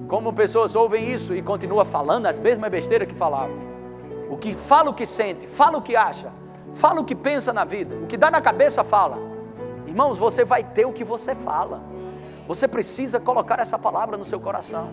[0.08, 3.56] como pessoas ouvem isso e continuam falando as mesmas besteiras que falavam,
[4.30, 6.32] o que fala o que sente, fala o que acha,
[6.74, 9.29] fala o que pensa na vida, o que dá na cabeça fala.
[9.90, 11.82] Irmãos, você vai ter o que você fala.
[12.48, 14.92] Você precisa colocar essa palavra no seu coração.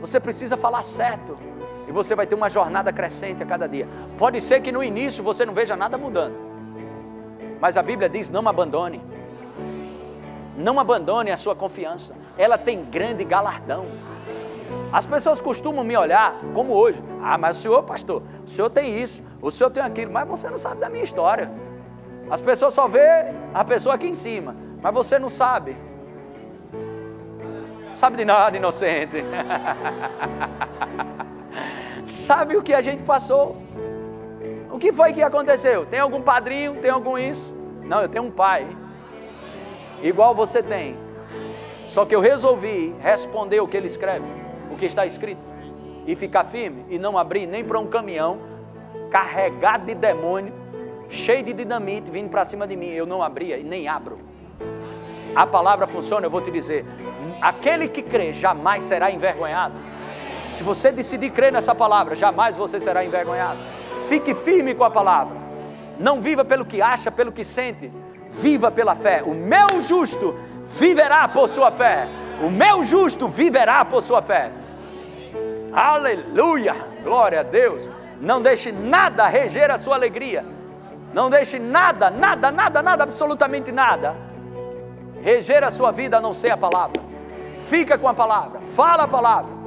[0.00, 1.38] Você precisa falar certo.
[1.86, 3.86] E você vai ter uma jornada crescente a cada dia.
[4.18, 6.34] Pode ser que no início você não veja nada mudando.
[7.60, 9.00] Mas a Bíblia diz: não abandone.
[10.56, 12.12] Não abandone a sua confiança.
[12.36, 13.86] Ela tem grande galardão.
[14.92, 17.00] As pessoas costumam me olhar como hoje.
[17.22, 20.50] Ah, mas o senhor, pastor, o senhor tem isso, o senhor tem aquilo, mas você
[20.50, 21.48] não sabe da minha história.
[22.32, 25.76] As pessoas só vê a pessoa aqui em cima, mas você não sabe.
[27.92, 29.22] Sabe de nada, inocente.
[32.06, 33.58] sabe o que a gente passou.
[34.70, 35.84] O que foi que aconteceu?
[35.84, 36.76] Tem algum padrinho?
[36.76, 37.52] Tem algum isso?
[37.82, 38.66] Não, eu tenho um pai.
[40.02, 40.96] Igual você tem.
[41.86, 44.24] Só que eu resolvi responder o que ele escreve,
[44.72, 45.42] o que está escrito.
[46.06, 48.38] E ficar firme e não abrir nem para um caminhão
[49.10, 50.61] carregado de demônio,
[51.08, 52.88] cheio de dinamite vindo para cima de mim.
[52.88, 54.18] Eu não abria e nem abro.
[55.34, 56.84] A palavra funciona, eu vou te dizer.
[57.40, 59.74] Aquele que crê jamais será envergonhado.
[60.48, 63.58] Se você decidir crer nessa palavra, jamais você será envergonhado.
[64.08, 65.36] Fique firme com a palavra.
[65.98, 67.90] Não viva pelo que acha, pelo que sente.
[68.28, 69.22] Viva pela fé.
[69.24, 72.08] O meu justo viverá por sua fé.
[72.42, 74.52] O meu justo viverá por sua fé.
[75.72, 76.74] Aleluia!
[77.02, 77.90] Glória a Deus.
[78.20, 80.44] Não deixe nada reger a sua alegria.
[81.12, 84.14] Não deixe nada, nada, nada, nada, absolutamente nada
[85.22, 87.00] reger a sua vida a não ser a palavra.
[87.56, 89.62] Fica com a palavra, fala a palavra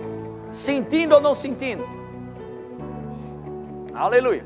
[0.52, 1.88] sentindo ou não sentindo.
[3.94, 4.46] Aleluia.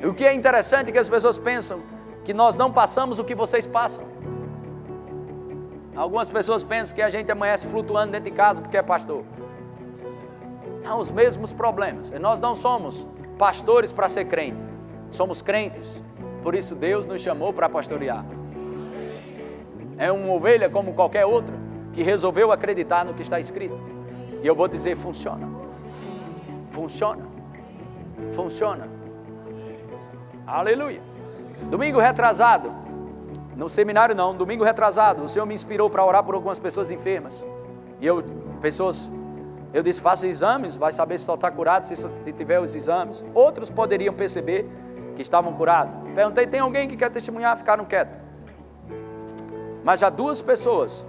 [0.00, 1.80] E o que é interessante é que as pessoas pensam
[2.24, 4.04] que nós não passamos o que vocês passam.
[5.96, 9.24] Algumas pessoas pensam que a gente amanhece flutuando dentro de casa porque é pastor.
[10.84, 12.10] Há os mesmos problemas.
[12.10, 13.06] E nós não somos
[13.38, 14.58] pastores para ser crente,
[15.14, 16.02] somos crentes.
[16.42, 18.24] Por isso Deus nos chamou para pastorear.
[19.96, 21.54] É uma ovelha como qualquer outra
[21.92, 23.80] que resolveu acreditar no que está escrito.
[24.42, 25.48] E eu vou dizer: funciona.
[26.70, 27.24] Funciona.
[28.32, 28.88] Funciona.
[30.46, 31.00] Aleluia.
[31.70, 32.70] Domingo retrasado,
[33.56, 37.44] no seminário não, domingo retrasado, o Senhor me inspirou para orar por algumas pessoas enfermas.
[38.00, 38.22] E eu,
[38.60, 39.10] pessoas,
[39.72, 43.24] eu disse, faça exames, vai saber se só está curado, se, se tiver os exames.
[43.32, 44.68] Outros poderiam perceber
[45.14, 45.94] que estavam curados.
[46.14, 47.56] Perguntei, tem alguém que quer testemunhar?
[47.56, 48.18] Ficaram quietos.
[49.82, 51.06] Mas já duas pessoas.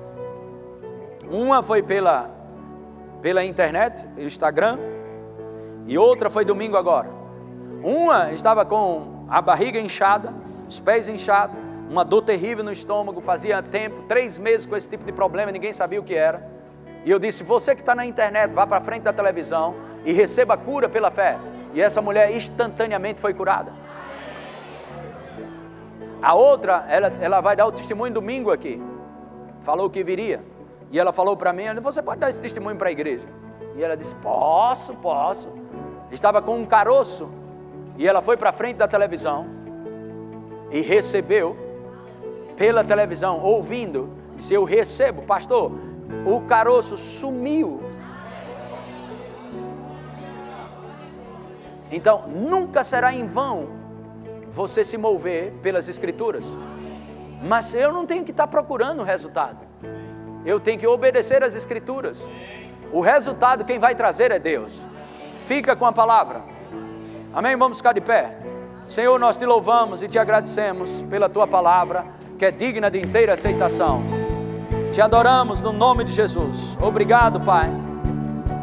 [1.29, 2.29] Uma foi pela,
[3.21, 4.77] pela internet, pelo Instagram,
[5.87, 7.09] e outra foi domingo agora.
[7.83, 10.33] Uma estava com a barriga inchada,
[10.67, 11.55] os pés inchados,
[11.89, 15.71] uma dor terrível no estômago, fazia tempo, três meses com esse tipo de problema, ninguém
[15.71, 16.55] sabia o que era.
[17.05, 20.57] E eu disse: Você que está na internet, vá para frente da televisão e receba
[20.57, 21.37] cura pela fé.
[21.73, 23.71] E essa mulher instantaneamente foi curada.
[26.25, 28.81] A outra, ela, ela vai dar o testemunho domingo aqui.
[29.61, 30.43] Falou que viria.
[30.91, 33.27] E ela falou para mim: Você pode dar esse testemunho para a igreja?
[33.75, 35.47] E ela disse: Posso, posso.
[36.11, 37.29] Estava com um caroço.
[37.95, 39.45] E ela foi para frente da televisão
[40.71, 41.55] e recebeu
[42.57, 45.73] pela televisão, ouvindo, se eu recebo, pastor,
[46.25, 47.83] o caroço sumiu.
[51.91, 53.74] Então, nunca será em vão
[54.51, 56.45] você se mover pelas Escrituras.
[57.43, 59.57] Mas eu não tenho que estar procurando o resultado.
[60.45, 62.21] Eu tenho que obedecer às Escrituras.
[62.91, 64.79] O resultado quem vai trazer é Deus.
[65.39, 66.41] Fica com a palavra.
[67.33, 67.55] Amém?
[67.55, 68.37] Vamos ficar de pé.
[68.87, 72.05] Senhor, nós te louvamos e te agradecemos pela tua palavra,
[72.37, 74.03] que é digna de inteira aceitação.
[74.91, 76.77] Te adoramos no nome de Jesus.
[76.81, 77.69] Obrigado, Pai.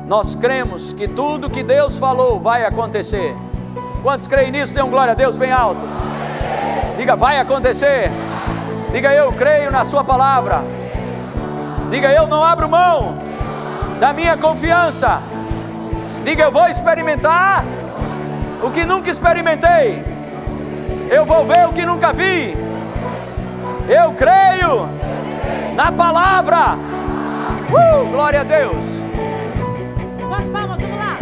[0.07, 3.35] Nós cremos que tudo que Deus falou vai acontecer.
[4.03, 4.75] Quantos creem nisso?
[4.75, 5.81] Dê um glória a Deus bem alto.
[6.97, 8.11] Diga, vai acontecer.
[8.93, 10.63] Diga, eu creio na Sua palavra.
[11.89, 13.17] Diga, eu não abro mão
[14.01, 15.23] da minha confiança.
[16.25, 17.65] Diga, eu vou experimentar
[18.61, 20.05] o que nunca experimentei.
[21.09, 22.57] Eu vou ver o que nunca vi.
[23.89, 24.89] Eu creio
[25.77, 26.77] na palavra.
[27.71, 28.85] Uh, glória a Deus.
[30.29, 31.22] Com as palmas, vamos lá.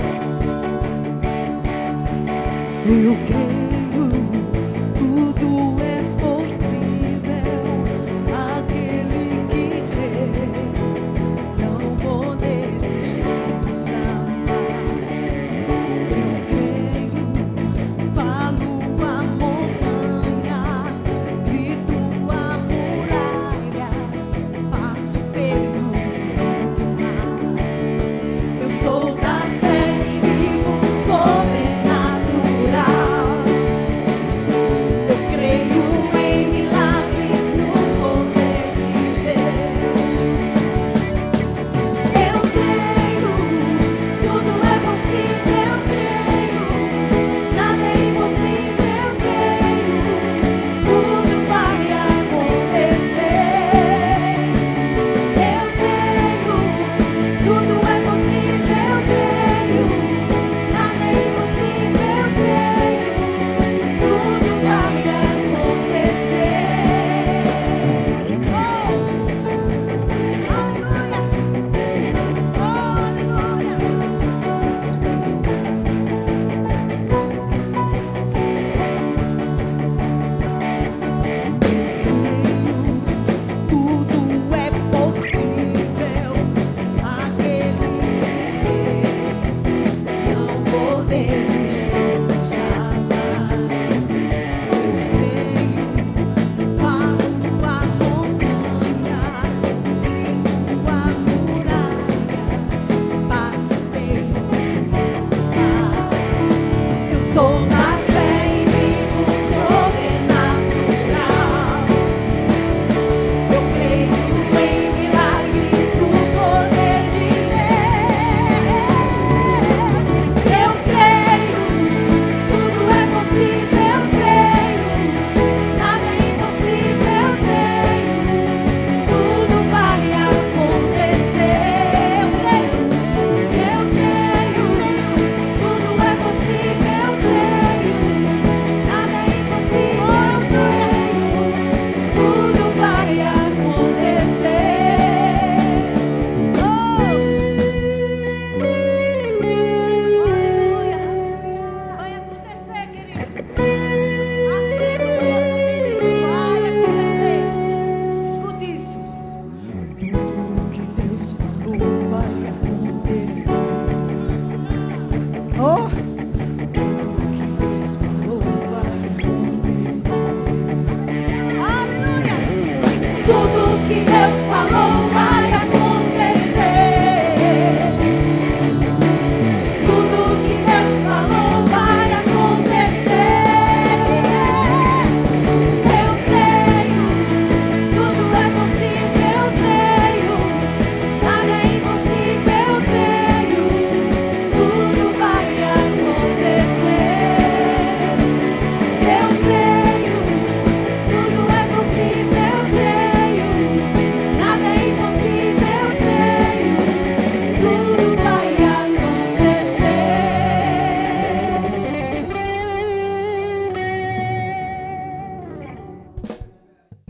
[2.91, 3.70] Eu creio,